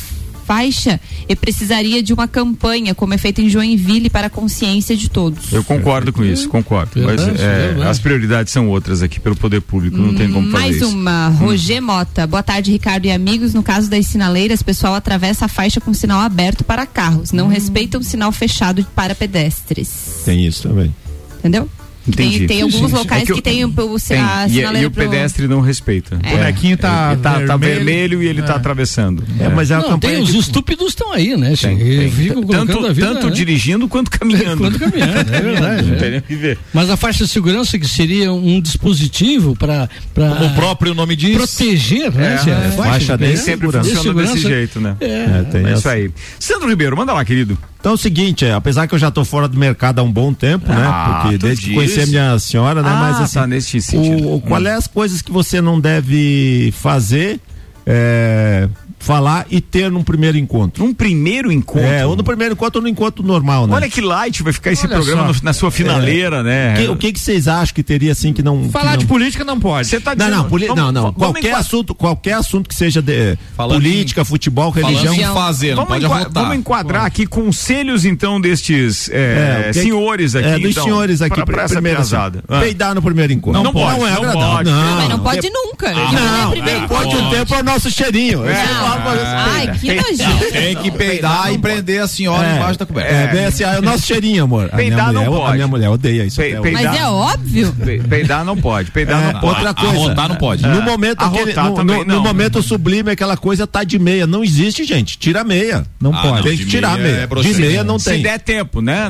[0.44, 5.08] faixa e precisaria de uma campanha, como é feito em Joinville, para a consciência de
[5.08, 5.50] todos.
[5.50, 7.00] Eu concordo com isso, concordo.
[7.02, 7.88] Mas Verdade, é, verdade.
[7.88, 10.88] as prioridades são outras aqui pelo poder público, não tem como fazer Mais isso.
[10.88, 12.26] uma, Roger Mota.
[12.26, 13.54] Boa tarde, Ricardo e amigos.
[13.54, 17.32] No caso das sinaleiras, pessoal atravessa a faixa com sinal aberto para carros.
[17.32, 17.36] Hum.
[17.36, 20.22] Não respeitam sinal fechado para pedestres.
[20.26, 20.94] Tem isso também.
[21.38, 21.68] Entendeu?
[22.06, 22.38] Entendi.
[22.40, 24.86] Tem, tem alguns locais É que, eu- tem o, o, Tem, a e, sinaleira e
[24.86, 26.18] o pro- pedestre não respeita.
[26.22, 26.28] É.
[26.34, 27.74] O bonequinho tá ele tá, tá vermelho.
[27.84, 28.56] vermelho e ele tá É.
[28.56, 29.24] atravessando.
[29.40, 31.54] É, mas é uma Não, campanha tem os de- estúpidos estão aí, né?
[31.60, 32.10] Tem, tem.
[32.50, 33.32] Tanto, a vida, tanto né?
[33.32, 34.58] dirigindo quanto caminhando.
[34.58, 35.82] Quanto caminhando, é verdade.
[35.88, 35.98] Não é.
[35.98, 36.58] tem nem que ver.
[36.72, 41.34] Mas a faixa de segurança que seria um dispositivo para Como o próprio nome diz.
[41.36, 42.38] proteger, né?
[42.46, 42.50] É?
[42.52, 43.90] A é, faixa Nem de sempre segurança.
[43.94, 44.96] funciona De desse jeito, né?
[45.00, 45.06] É.
[45.06, 46.10] É, tem É isso aí.
[46.38, 47.56] Sandro Ribeiro, manda lá, querido.
[47.80, 50.10] Então é o seguinte, é, apesar que eu já tô fora do mercado há um
[50.10, 51.20] bom tempo, Ah, né?
[51.22, 51.74] Porque tu desde que diz?
[51.94, 52.88] Conheci a minha senhora, né?
[52.90, 54.28] Ah, Mas assim, tá nesse sentido.
[54.28, 57.40] o, o- qual é as coisas que você não deve fazer
[57.86, 58.68] é,
[58.98, 60.82] falar e ter num primeiro encontro.
[60.82, 61.86] Num primeiro encontro?
[61.86, 63.74] É, ou no primeiro encontro ou no encontro normal, né?
[63.74, 66.42] Olha que light vai ficar esse Olha programa no- na sua finaleira, É.
[66.42, 66.74] né?
[66.76, 68.70] Que- o que que vocês acham que teria assim que não.
[68.70, 69.08] Falar que de não...
[69.08, 69.88] política não pode.
[69.88, 71.02] Você tá Não, dizendo- não, poli- vamos- não, não.
[71.02, 75.14] vamos Qualquer enquadrar- assunto, qualquer assunto que seja de Falando política, futebol, falando religião.
[75.14, 79.80] em fazer, não Vamos, pode vamos enquadrar aqui conselhos, então, destes é, É, o que-
[79.82, 80.48] senhores aqui.
[80.48, 82.42] É, dos então, senhores aqui, pra, pra essa primeiro, assim, piazada.
[82.48, 82.60] Ah.
[82.60, 83.62] peidar no primeiro encontro.
[83.62, 84.48] Não pode, Não é não agradável.
[84.54, 84.70] pode.
[84.70, 85.94] Não, Mas não pode nunca.
[85.94, 87.30] Já Não, é de um encontro.
[87.30, 88.46] tempo é o nosso cheirinho.
[88.48, 88.54] É.
[88.54, 90.52] Ai, que nojento.
[90.52, 93.12] Tem que peidar e prender a senhora É, embaixo da coberta.
[93.12, 94.68] É, bem assim, ah, é o nosso cheirinho, amor.
[94.70, 95.54] Peidar não mulher, a pode.
[95.54, 96.36] minha mulher odeia isso.
[96.40, 96.62] Pe- até hoje.
[96.72, 97.72] peidar- Mas é óbvio.
[97.84, 99.54] Pe- Peidar não pode, peidar É, não pode.
[99.56, 99.94] outra coisa.
[99.94, 100.66] Arrotar não pode.
[100.66, 102.14] No momento, aquele, Arrotar no, também no- não.
[102.16, 104.26] no momento sublime, aquela coisa tá de meia.
[104.26, 105.18] Não existe, gente.
[105.18, 105.84] Tira a meia.
[106.00, 106.36] Não Ah, pode.
[106.36, 108.22] não, tem que tirar a meia é de meia não Se tem.
[108.22, 109.08] der tempo, né?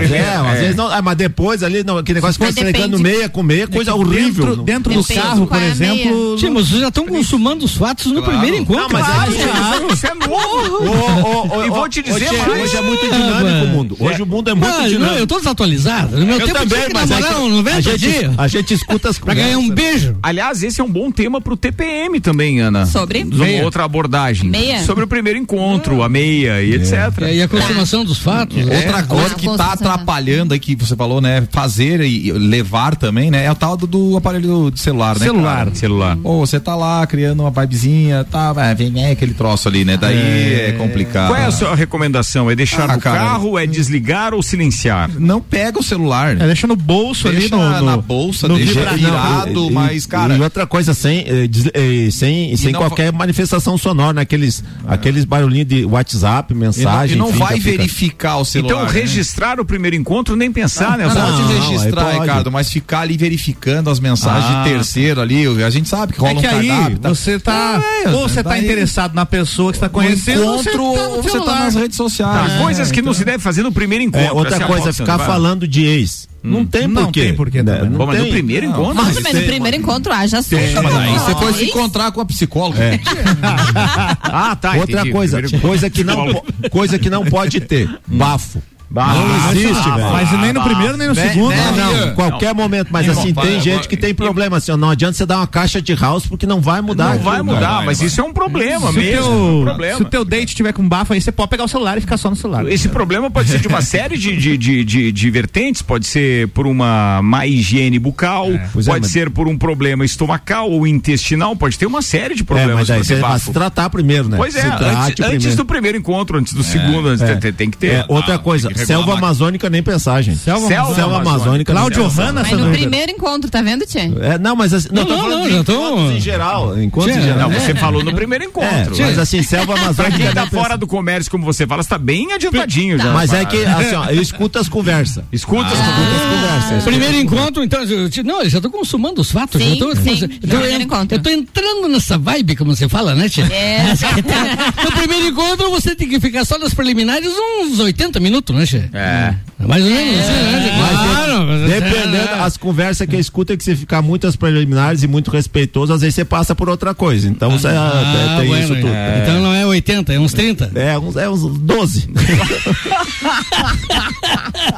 [0.00, 3.28] É, é, às vezes não, ah, mas depois ali, não, aquele negócio fica esfregando meia
[3.28, 4.56] com meia, coisa horrível.
[4.56, 6.38] Dentro, do carro, por é exemplo.
[6.38, 8.82] Sim, mas vocês já estão consumando os fatos no primeiro encontro.
[8.82, 9.92] Não, mas é Claro, que- claro.
[9.94, 11.56] Isso é novo.
[11.56, 12.62] Ô, E vou te dizer hoje, é- mais.
[12.62, 13.96] hoje é muito dinâmico o mundo.
[13.98, 15.18] Hoje o mundo é muito Ah, não, dinâmico.
[15.18, 16.16] eu tô desatualizado.
[16.18, 17.98] No meu Eu tempo também, tinha que mas é namorar que uns 90 a gente,
[17.98, 20.16] dias a gente escuta as pra ganhar um beijo.
[20.22, 22.86] Aliás, esse é um bom tema pro TPM também, Ana.
[22.86, 23.22] Sobre?
[23.24, 23.64] Uma Meia.
[23.64, 24.48] outra abordagem.
[24.50, 24.82] Meia?
[24.84, 27.22] Sobre o primeiro encontro, a meia e etc.
[27.22, 28.56] É, E a consumação dos fatos.
[28.58, 29.02] Outra É.
[29.02, 31.46] coisa que tá atrapalhando aí, que você falou, né?
[31.52, 33.44] Fazer e levar também, né?
[33.44, 35.24] É o tal do, aparelho de celular, né?
[35.26, 35.68] Celular.
[35.74, 36.18] Celular.
[36.24, 39.96] Ou você tá lá criando uma vibezinha, tá, vem é, aquele troço ali, né?
[39.96, 41.28] Daí é, complicado.
[41.28, 42.50] Qual é a sua recomendação?
[42.50, 43.18] É deixar Ah, no cara.
[43.18, 45.10] carro, é desligar ou silenciar?
[45.18, 46.32] Não pega o celular.
[46.32, 50.36] É, deixa no bolso Deixa ali no, no- na bolsa, no deixa virado, mas, cara.
[50.36, 54.22] E outra coisa, sem, eh, eh, sem, sem não qualquer manifestação sonora, né?
[54.22, 57.16] Aqueles, aqueles barulhinhos de WhatsApp, E não, mensagem.
[57.16, 58.72] e não enfim, vai verificar o celular.
[58.82, 59.00] Então, né?
[59.00, 61.04] registrar o primeiro encontro, nem pensar, né?
[61.04, 62.20] Não, Só- pode Não, registrar, aí pode.
[62.28, 66.20] Ricardo, mas ficar ali verificando as mensagens Ah, de terceiro ali, a gente sabe que
[66.20, 66.98] rola É que um aí cardápio.
[66.98, 67.08] tá?
[67.08, 67.57] você tá.
[68.04, 70.44] É, ou você tá interessado na pessoa que você tá conhecendo.
[70.46, 70.84] ou encontro você tá no
[71.16, 71.60] ou você tá celular.
[71.60, 72.52] nas redes sociais.
[72.52, 74.26] Tá, coisas que não se deve fazer no primeiro encontro.
[74.26, 75.26] É, outra essa a coisa, ficar vai.
[75.26, 76.28] falando de ex.
[76.40, 77.22] Não tem Não porquê.
[77.24, 77.82] tem porquê Né?
[77.82, 78.32] Não Bom, mas no tem.
[78.32, 78.94] primeiro encontro.
[78.94, 80.60] Mas também no primeiro encontro haja assunto.
[80.82, 82.80] Mas aí você Não, pode se encontrar com a psicóloga.
[82.82, 83.00] É.
[84.22, 84.74] Ah, tá.
[84.76, 85.10] Outra entendi.
[85.10, 87.88] coisa, coisa que, não, po- coisa que não pode ter.
[88.06, 88.62] Bafo.
[88.90, 90.10] Não existe, ah, velho.
[90.12, 91.50] Mas nem no primeiro, nem no Né, segundo.
[91.50, 92.06] né, Não, Não.
[92.06, 93.86] não, qualquer momento, mas Não, assim, vai, tem vai, gente vai.
[93.88, 96.80] que tem problema, assim, não adianta você dar uma caixa de house porque não vai
[96.80, 97.14] mudar.
[97.14, 97.82] Não vai mudar, cara.
[97.84, 99.22] mas isso é um problema Se mesmo.
[99.24, 99.96] teu, um problema.
[99.96, 102.16] se o teu date tiver com bafo aí, você pode pegar o celular e ficar
[102.16, 102.66] só no celular.
[102.68, 106.48] Esse problema pode ser de uma série de, de, de, de, de vertentes, pode ser
[106.48, 110.86] por uma má higiene bucal, Pois é, pode mas- ser por um problema estomacal ou
[110.86, 112.74] intestinal, pode ter uma série de É, problemas.
[112.76, 114.36] mas daí pra ter você vai se tratar primeiro, né?
[114.36, 117.36] Pois é, Se antes, antes do primeiro encontro, antes do segundo, antes É.
[117.36, 117.88] tem, tem que ter.
[117.88, 120.38] É, outra coisa, que regular selva amazônica nem pensar, gente.
[120.38, 121.72] Selva, Selva Selva amazônica.
[121.72, 122.06] Cláudio.
[122.08, 124.10] Hanna, Mas no primeiro encontro, tá vendo, Tchê?
[124.20, 126.20] É, não, mas assim, não, Não, tô não, falando não, de já tô- encontros em
[126.20, 126.78] geral.
[126.82, 127.50] Encontros Tchê, em geral.
[127.50, 127.60] Não, É.
[127.60, 128.96] você falou no primeiro É, encontro.
[128.98, 130.16] mas assim, selva Pra amazônica.
[130.18, 133.12] quem tá fora do comércio, como você fala, está bem adiantadinho já.
[133.12, 135.22] Mas é que, assim, ó, eu escuto as conversas.
[135.32, 136.84] Escuta as conversas.
[136.84, 137.80] Primeiro encontro, então,
[138.24, 139.60] não, eu já tô consumando os fatos.
[139.62, 141.16] Sim, já tô, sim, eu, tô, primeiro encontro.
[141.18, 143.44] eu tô entrando nessa vibe, como você fala, né, Tia?
[143.52, 143.84] É.
[144.84, 147.30] no primeiro encontro, você tem que ficar só nas preliminares
[147.62, 149.34] uns 80 minutos, né, É.
[149.58, 150.72] Mais ou menos assim, né?
[150.76, 151.46] Claro.
[151.46, 155.30] mas- Dependendo, as conversas que eu escuto é que você ficar muitas preliminares e muito
[155.30, 157.28] respeitoso, às vezes você passa por outra coisa.
[157.28, 158.92] Então você Ah, tem bueno, isso tudo.
[159.22, 160.70] Então não é 80, é uns 30.
[160.74, 162.08] É, uns, é uns 12.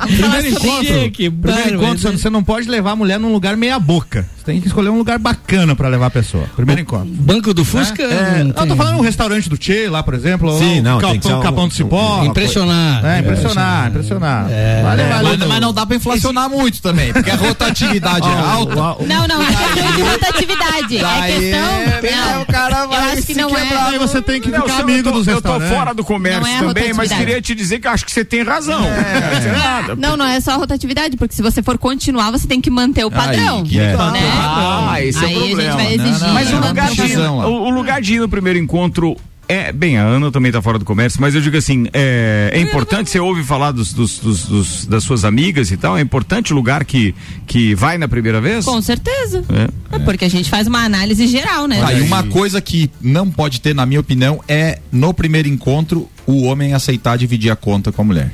[0.07, 1.11] Primeiro encontro.
[1.12, 4.26] Que primeiro encontro, você- não pode levar a mulher num lugar meia boca.
[4.36, 6.45] Você tem que escolher um lugar bacana pra levar a pessoa.
[6.57, 7.09] Primeiro encontro.
[7.09, 8.03] Banco do Fusca.
[8.03, 10.57] É, não eu tô falando um restaurante do Tchê lá, por exemplo.
[10.59, 12.24] Sim, ou não, tem que ser capão, um- capão do cipó.
[12.24, 13.05] Impressionar.
[13.05, 14.45] É, impressionar, impressionar.
[14.83, 15.28] Vale, vale.
[15.39, 19.05] Mas, mas não dá pra inflacionar muito também, porque a rotatividade é alta.
[19.07, 20.99] Não, não, é questão de rotatividade.
[20.99, 22.33] É Daí, questão.
[22.35, 23.99] Não, o cara eu vai acho que se não é.
[23.99, 26.57] Você tem que Não, ficar eu amigo tô, dos eu tô fora do comércio é
[26.59, 28.81] a também, mas queria te dizer que eu acho que você tem razão.
[28.81, 29.97] Não.
[29.97, 33.05] Não, não é só a rotatividade, porque se você for continuar, você tem que manter
[33.05, 33.62] o padrão.
[33.64, 33.97] que É.
[33.97, 34.20] né?
[34.43, 35.74] Ah, esse é o Aí a gente problema.
[35.76, 36.11] vai exigir.
[36.20, 39.16] Não, não, Mas o lugar de ir no primeiro encontro
[39.53, 42.61] é, bem, a Ana também tá fora do comércio, mas eu digo assim, é, é
[42.61, 46.53] importante, você ouve falar dos, dos- dos- dos- das suas amigas e tal, é importante
[46.53, 47.15] o lugar que,
[47.47, 48.65] que vai na primeira vez?
[48.65, 49.45] Com certeza.
[49.51, 49.97] É.
[49.97, 51.81] É porque a gente faz uma análise geral, né?
[51.81, 56.09] Tá, e uma coisa que não pode ter, na minha opinião, é no primeiro encontro
[56.27, 58.33] o homem aceitar dividir a conta com a mulher.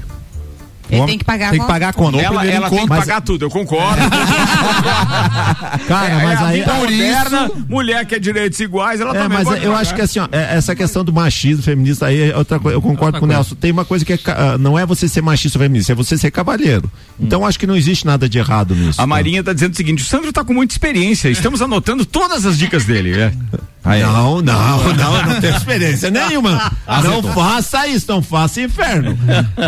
[0.90, 2.18] Ele tem que pagar Tem que pagar a conta.
[2.18, 4.00] Ela, primeiro ela tem que encontro- pagar tudo, eu concordo.
[5.88, 6.60] Cara, É, mas a aí.
[6.60, 9.80] vida moderna, mulher quer direitos iguais, ela É, também mas pode eu pagar.
[9.82, 12.76] acho que assim, ó, é- essa questão do machismo feminista aí é outra coisa.
[12.76, 13.54] Eu concordo com o Nelson.
[13.54, 16.16] Tem uma coisa que é ah, não é você ser machista ou feminista, é você
[16.16, 16.90] ser cavalheiro.
[17.18, 19.00] Então acho que não existe nada de errado nisso.
[19.00, 22.44] A Marinha tá dizendo o seguinte: o Sandro tá com muita experiência, estamos anotando todas
[22.46, 23.18] as dicas dele.
[23.20, 23.32] é.
[23.86, 24.42] Não, não,
[24.94, 26.72] não, eu não tenho experiência nenhuma.
[27.04, 29.16] Não faça isso, não faça inferno.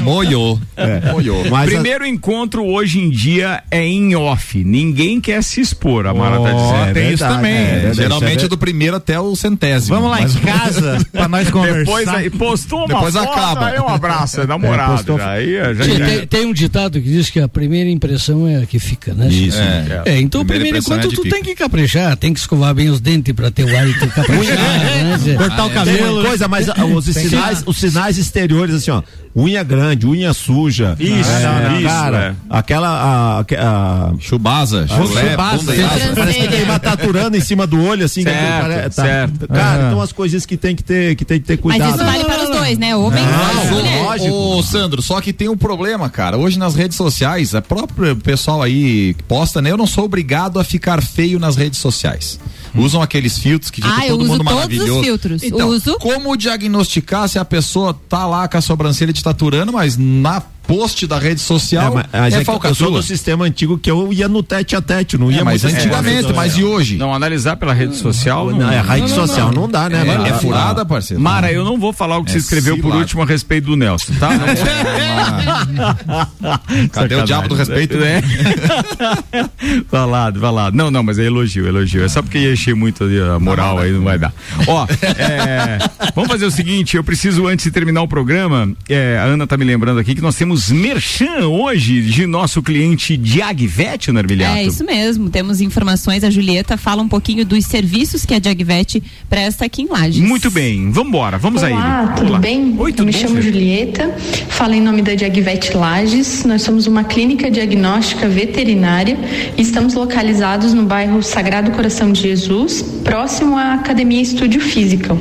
[0.03, 0.61] Moiou.
[0.77, 1.12] É.
[1.12, 1.45] Moiou.
[1.51, 4.62] Mas a- Primeiro encontro hoje em dia é em off.
[4.64, 6.95] Ninguém quer se expor, a Mara tá Ó, dizendo.
[6.95, 7.53] tem isso também.
[7.55, 9.95] é, Geralmente é é do primeiro até o centésimo.
[9.97, 11.79] Vamos lá Mas- em casa pra nós conversar.
[11.85, 13.66] Depois aí postou uma Depois foto, acaba.
[13.66, 14.93] aí um abraço, é namorado.
[14.93, 18.57] É, postou- Aí já, tem, tem um ditado que diz que a primeira impressão é
[18.62, 19.29] a que fica, né?
[19.29, 19.59] Isso.
[19.59, 20.03] É.
[20.07, 23.35] É, então primeiro é de tu tem que caprichar, tem que escovar bem os dentes
[23.35, 25.37] pra ter o hálito né?
[25.37, 26.23] Cortar o Tem uma cabelo.
[26.25, 29.03] coisa, mas ah, os sinais, os sinais exteriores, assim, ó.
[29.37, 30.97] Unha grande, unha suja.
[30.99, 32.37] Isso, É, isso, cara.
[32.51, 32.89] Aquela.
[32.89, 35.73] A, a, Chubasa, chulé, chubasa.
[36.17, 38.25] Parece, que tem uma taturando em cima do olho, assim.
[38.25, 39.49] que Certo, pare- certo.
[39.49, 39.87] Cara, Ah.
[39.89, 41.95] então as coisinhas que tem que ter, que tem que ter Mas cuidado.
[41.97, 42.97] isso vale para os dois, né?
[42.97, 44.03] Homem Não, e mulher.
[44.03, 44.35] lógico.
[44.35, 46.37] Ô, Sandro, só que tem um problema, cara.
[46.37, 49.71] Hoje nas redes sociais, a própria pessoal aí que posta, né?
[49.71, 52.41] Eu não sou obrigado a ficar feio nas redes sociais.
[52.79, 55.03] Usam aqueles filtros que fica Ah, todo mundo todos os maravilhoso.
[55.03, 55.43] filtros.
[55.43, 55.97] Então, Uso.
[55.99, 61.07] como diagnosticar se a pessoa tá lá com a sobrancelha te taturando, mas na post
[61.07, 62.91] da rede social É, mas- é, é que eu sou falcatrua.
[63.01, 65.71] do sistema antigo que eu ia no tete a tete, não ia É, mas na
[65.71, 66.97] antigamente, rede mas e hoje?
[66.99, 68.51] Não, analisar pela rede social.
[68.51, 70.05] Não, é rede social, não dá, né?
[70.07, 71.21] É, é furada, parceiro.
[71.23, 73.01] Mara, eu não vou falar o que É você escreveu por cilada.
[73.01, 74.29] último a respeito do Nelson, tá?
[76.93, 77.97] Cadê o diabo do respeito?
[78.03, 78.23] É.
[79.91, 80.75] Falado, falado.
[80.75, 82.05] Não, não, mas é elogio, elogio.
[82.05, 84.33] É só porque ia encher muito ali a moral aí, não vai dar.
[84.66, 84.87] Ó,
[85.19, 85.79] é,
[86.14, 89.57] vamos fazer o seguinte, eu preciso, antes de terminar o programa, é, a Ana tá
[89.57, 94.57] me lembrando aqui que nós temos merchan hoje de nosso cliente Diagvet, Narvilhato.
[94.57, 95.31] É isso mesmo.
[95.31, 96.25] Temos informações.
[96.25, 100.21] A Julieta fala um pouquinho dos serviços que a Diagvet presta aqui em Lages.
[100.21, 101.73] Muito bem, vambora, vamos aí.
[101.73, 102.75] Olá, tudo bem?
[102.77, 103.43] Oi, Eu tudo me bom, chamo Fê?
[103.43, 104.15] Julieta,
[104.49, 106.45] falo em nome da Diagvet Lages.
[106.45, 109.17] Nós somos uma clínica diagnóstica veterinária
[109.57, 115.17] e estamos localizados no bairro Sagrado Coração de Jesus, próximo à Academia Estúdio Física,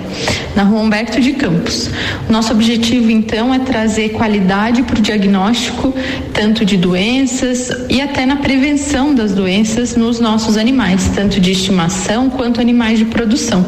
[0.56, 1.90] na rua Humberto de Campos.
[2.30, 5.27] Nosso objetivo, então, é trazer qualidade para o diagnóstico,
[6.34, 12.30] tanto de doenças e até na prevenção das doenças nos nossos animais, tanto de estimação
[12.30, 13.66] quanto animais de produção.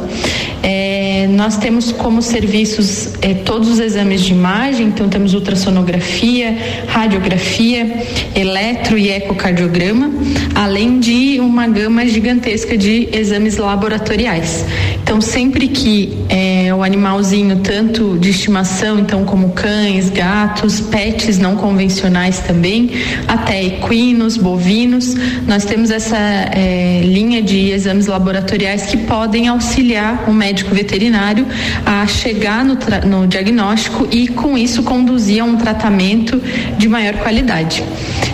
[0.62, 6.57] É, nós temos como serviços é, todos os exames de imagem, então temos ultrassonografia,
[6.88, 8.03] radiografia,
[8.36, 10.12] eletro e ecocardiograma,
[10.53, 14.66] além de uma gama gigantesca de exames laboratoriais.
[15.01, 21.55] Então, sempre que é, o animalzinho, tanto de estimação, então como cães, gatos, pets não
[21.55, 22.91] convencionais também,
[23.28, 25.15] até equinos, bovinos,
[25.47, 31.45] nós temos essa é, linha de exames laboratoriais que podem auxiliar o médico veterinário
[31.86, 36.41] a chegar no, no diagnóstico e, com isso, conduzir a um tratamento
[36.78, 37.84] de maior qualidade.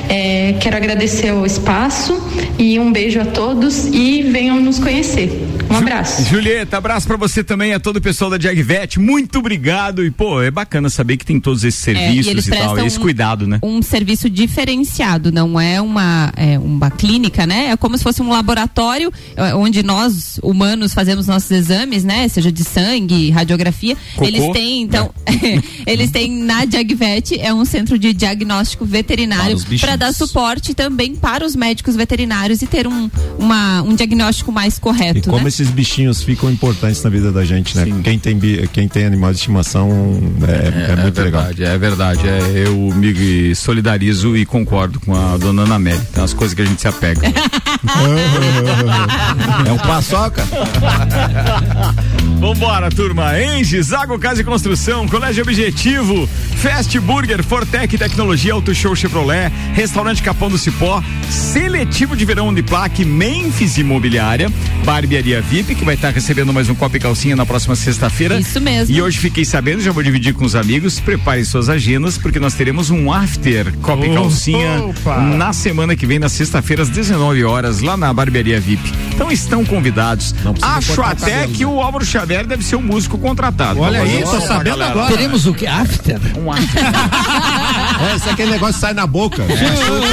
[0.10, 2.22] É, quero agradecer o espaço
[2.58, 5.45] e um beijo a todos e venham nos conhecer.
[5.70, 6.24] Um abraço.
[6.24, 9.00] Julieta, abraço pra você também, a todo o pessoal da Diagvet.
[9.00, 10.06] Muito obrigado.
[10.06, 12.78] E, pô, é bacana saber que tem todos esses É, e serviços e, tal.
[12.86, 13.60] Esse cuidado, né?
[13.64, 17.72] Um serviço diferenciado, não é uma, é uma clínica, né?
[17.72, 22.28] É como se fosse um laboratório é, onde nós, humanos, fazemos nossos exames, né?
[22.28, 23.96] Seja de sangue, radiografia.
[24.16, 25.12] Cocô, eles têm, então,
[25.86, 31.16] eles têm na Diagvet, é um centro de diagnóstico Para veterinário para dar suporte também
[31.16, 35.50] para os médicos veterinários e ter um, uma, um diagnóstico mais E correto, como né?
[35.56, 37.86] Esses bichinhos ficam importantes na vida da gente, né?
[38.04, 38.38] Quem tem,
[38.74, 39.90] quem tem animal de estimação
[40.48, 41.44] é, é muito legal.
[41.44, 42.28] verdade, é verdade.
[42.28, 46.06] É, eu me solidarizo e concordo com a dona Ana Amélia.
[46.12, 47.22] Tem umas coisas que a gente se apega.
[49.66, 50.44] é um paçoca.
[52.40, 53.42] Vambora, turma.
[53.42, 56.28] Enges, Água Casa e Construção, Colégio Objetivo,
[56.58, 63.06] Fast Burger, Fortec Tecnologia, Auto Show Chevrolet, Restaurante Capão do Cipó, Seletivo de Verão Uniplaque,
[63.06, 64.52] Memphis Imobiliária,
[64.84, 68.40] Barbearia VIP, que vai estar recebendo mais um copo e calcinha na próxima sexta-feira.
[68.40, 68.94] Isso mesmo.
[68.96, 72.56] E hoje fiquei sabendo, já vou dividir com os amigos, preparem suas agendas, porque nós
[72.56, 74.22] teremos um after copo e Opa!
[74.22, 74.94] calcinha
[75.38, 78.92] na semana que vem, na sexta-feira, às 19 horas, lá na Barbearia VIP.
[79.14, 80.34] Então estão convidados.
[80.62, 83.80] Acho até cabelo, que o Álvaro Xavier deve ser um músico contratado.
[83.80, 84.92] Olha aí, tô sabendo galera.
[84.92, 85.16] agora.
[85.16, 85.68] Teremos o que?
[85.68, 86.20] After?
[86.38, 86.84] Um after.
[87.96, 89.42] É, esse é aquele negócio que sai na boca.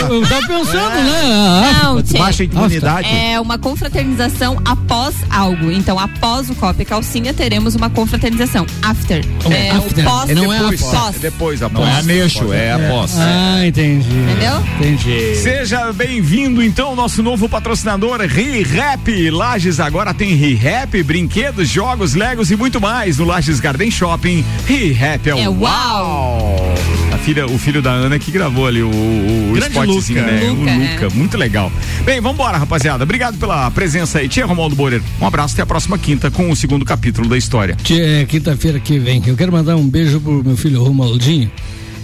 [0.08, 1.72] Eu, eu tava pensando, né?
[1.82, 2.18] Não, Tchê.
[2.18, 3.08] Baixa imunidade.
[3.08, 5.70] É uma confraternização após algo.
[5.70, 8.66] Então, após o copo e calcinha, teremos uma confraternização.
[8.82, 9.24] After.
[9.50, 10.04] É, after.
[10.04, 10.30] o pós.
[10.30, 11.00] E não é depois, após.
[11.00, 11.16] pós.
[11.20, 11.84] Depois, após.
[11.84, 13.16] Não é anexo, é após.
[13.18, 14.08] Ah, entendi.
[14.08, 14.62] Entendeu?
[14.78, 15.36] Entendi.
[15.36, 19.30] Seja bem-vindo, então, ao nosso novo patrocinador, ReHap.
[19.30, 24.44] Lages agora tem ReHap, brinquedos, jogos, legos e muito mais no Lages Garden Shopping.
[24.66, 26.74] ReHap é, É o uau.
[27.22, 30.32] Filha, o filho da Ana que gravou ali o, o, o Grande spotzinho, Luca.
[30.32, 30.48] né?
[30.50, 30.92] Luca, o é.
[31.04, 31.70] Luca, muito legal.
[32.04, 33.04] Bem, vambora, rapaziada.
[33.04, 34.28] Obrigado pela presença aí.
[34.28, 37.76] Tia Romualdo Borer, um abraço até a próxima quinta com o segundo capítulo da história.
[37.90, 39.22] É quinta-feira que vem.
[39.24, 41.48] Eu quero mandar um beijo pro meu filho Romualdinho,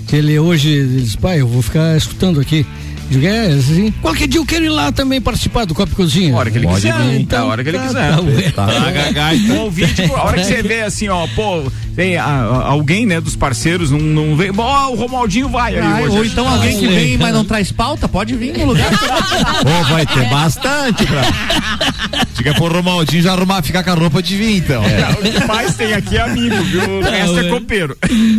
[0.06, 2.64] que ele hoje ele diz, pai, eu vou ficar escutando aqui.
[3.10, 6.34] Digo, é, assim, qualquer dia eu quero ir lá também participar do Copa e Cozinha.
[6.34, 7.02] A hora que ele Pode quiser.
[7.02, 7.20] vir.
[7.20, 8.10] Então, a hora que ele tá, quiser.
[8.14, 8.50] tá, ué.
[8.50, 11.64] Tá, Gagá, então, ouvinte, a hora que você vê assim, ó, pô,
[11.98, 14.52] tem a- a- alguém, né, dos parceiros, não, não vê.
[14.56, 16.16] Ó, o Romaldinho vai aí Ah, hoje.
[16.16, 18.86] ou então alguém que vem, mas não traz pauta, pode vir no lugar.
[19.66, 21.26] Ô, vai ter bastante, cara.
[22.34, 24.84] Fica pro Romaldinho já arrumar, ficar com a roupa de vir, então.
[24.84, 26.78] É, o que mais tem aqui é amigo, viu?
[26.98, 27.48] O resto é ué.
[27.48, 27.96] copeiro.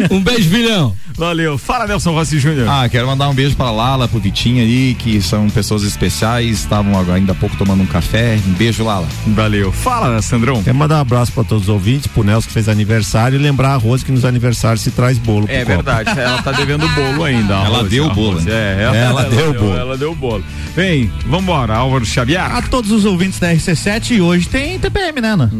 [0.10, 0.96] Um beijo, filhão.
[1.18, 1.58] Valeu.
[1.58, 2.66] Fala, Nelson Rossi Júnior.
[2.70, 6.98] Ah, quero mandar um beijo pra Lala, pro Vitinho aí, que são pessoas especiais, estavam
[6.98, 8.40] agora ainda há pouco tomando um café.
[8.48, 9.06] Um beijo, Lala.
[9.28, 9.70] Valeu.
[9.74, 10.64] Fala, Sandrão.
[10.64, 13.74] Quero mandar um abraço pra todos os ouvintes, pro Nelson que fez aniversário e lembrar
[13.74, 15.68] a Rose que nos aniversários se traz bolo É copo.
[15.84, 17.54] verdade, ela tá devendo bolo ainda.
[17.56, 18.52] Ela Rose, deu o bolo, né?
[18.52, 19.78] É, ela, Ela deu o bolo.
[19.78, 20.44] Ela deu o bolo.
[20.76, 22.42] Bem, vambora, Álvaro Xavier.
[22.56, 25.52] A todos os ouvintes da RC7 e hoje tem TPM, né, Ana?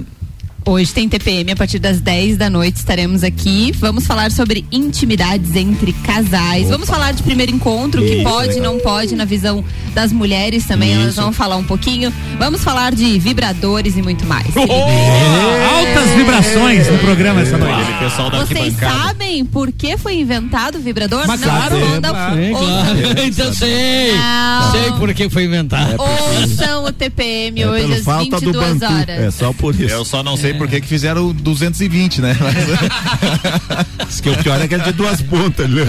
[0.66, 3.72] Hoje tem TPM a partir das 10 da noite estaremos aqui.
[3.80, 6.70] Vamos falar sobre intimidades entre casais.
[6.70, 9.64] Vamos falar de primeiro encontro, o que Isso, pode e não pode na visão
[9.96, 10.94] das mulheres também.
[10.94, 11.22] Elas Isso.
[11.22, 12.14] vão falar um pouquinho.
[12.38, 14.46] Vamos falar de vibradores e muito mais.
[14.56, 17.90] Altas vibrações no programa essa noite.
[18.00, 21.26] Da Vocês sabem por que foi inventado o vibrador?
[21.26, 21.76] Mas não claro.
[21.80, 23.00] Sim, claro.
[23.26, 24.14] Então sei.
[24.16, 24.72] Não.
[24.72, 25.96] Sei por que foi inventado.
[25.98, 28.94] Ouçam o TPM É hoje às falta do 22 banco.
[28.94, 29.10] horas.
[29.10, 29.94] É só por isso.
[29.94, 32.36] Eu só não sei por que fizeram o 220, né?
[34.08, 35.70] Diz que o pior é que é de duas pontas.
[35.70, 35.84] né?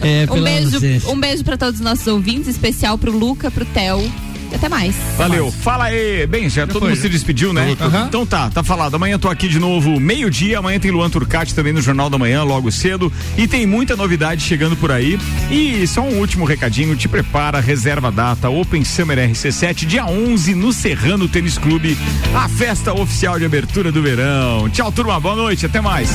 [0.00, 4.00] É, Um beijo, um beijo para todos os nossos ouvintes, especial pro Luca, pro Theo.
[4.54, 4.94] E até mais.
[5.18, 6.28] Valeu, fala aí.
[6.28, 6.90] Bem, já todo foi.
[6.90, 7.76] mundo se despediu, né?
[7.80, 8.06] Aham.
[8.06, 8.94] Então tá, tá falado.
[8.94, 10.60] Amanhã tô aqui de novo, meio-dia.
[10.60, 13.12] Amanhã tem Luan Turcati também no Jornal da Manhã, logo cedo.
[13.36, 15.18] E tem muita novidade chegando por aí.
[15.50, 20.54] E só um último recadinho: te prepara, reserva a data, Open Summer RC7, dia 11,
[20.54, 21.98] no Serrano Tênis Clube,
[22.32, 24.70] a festa oficial de abertura do verão.
[24.70, 26.10] Tchau, turma, boa noite, até mais.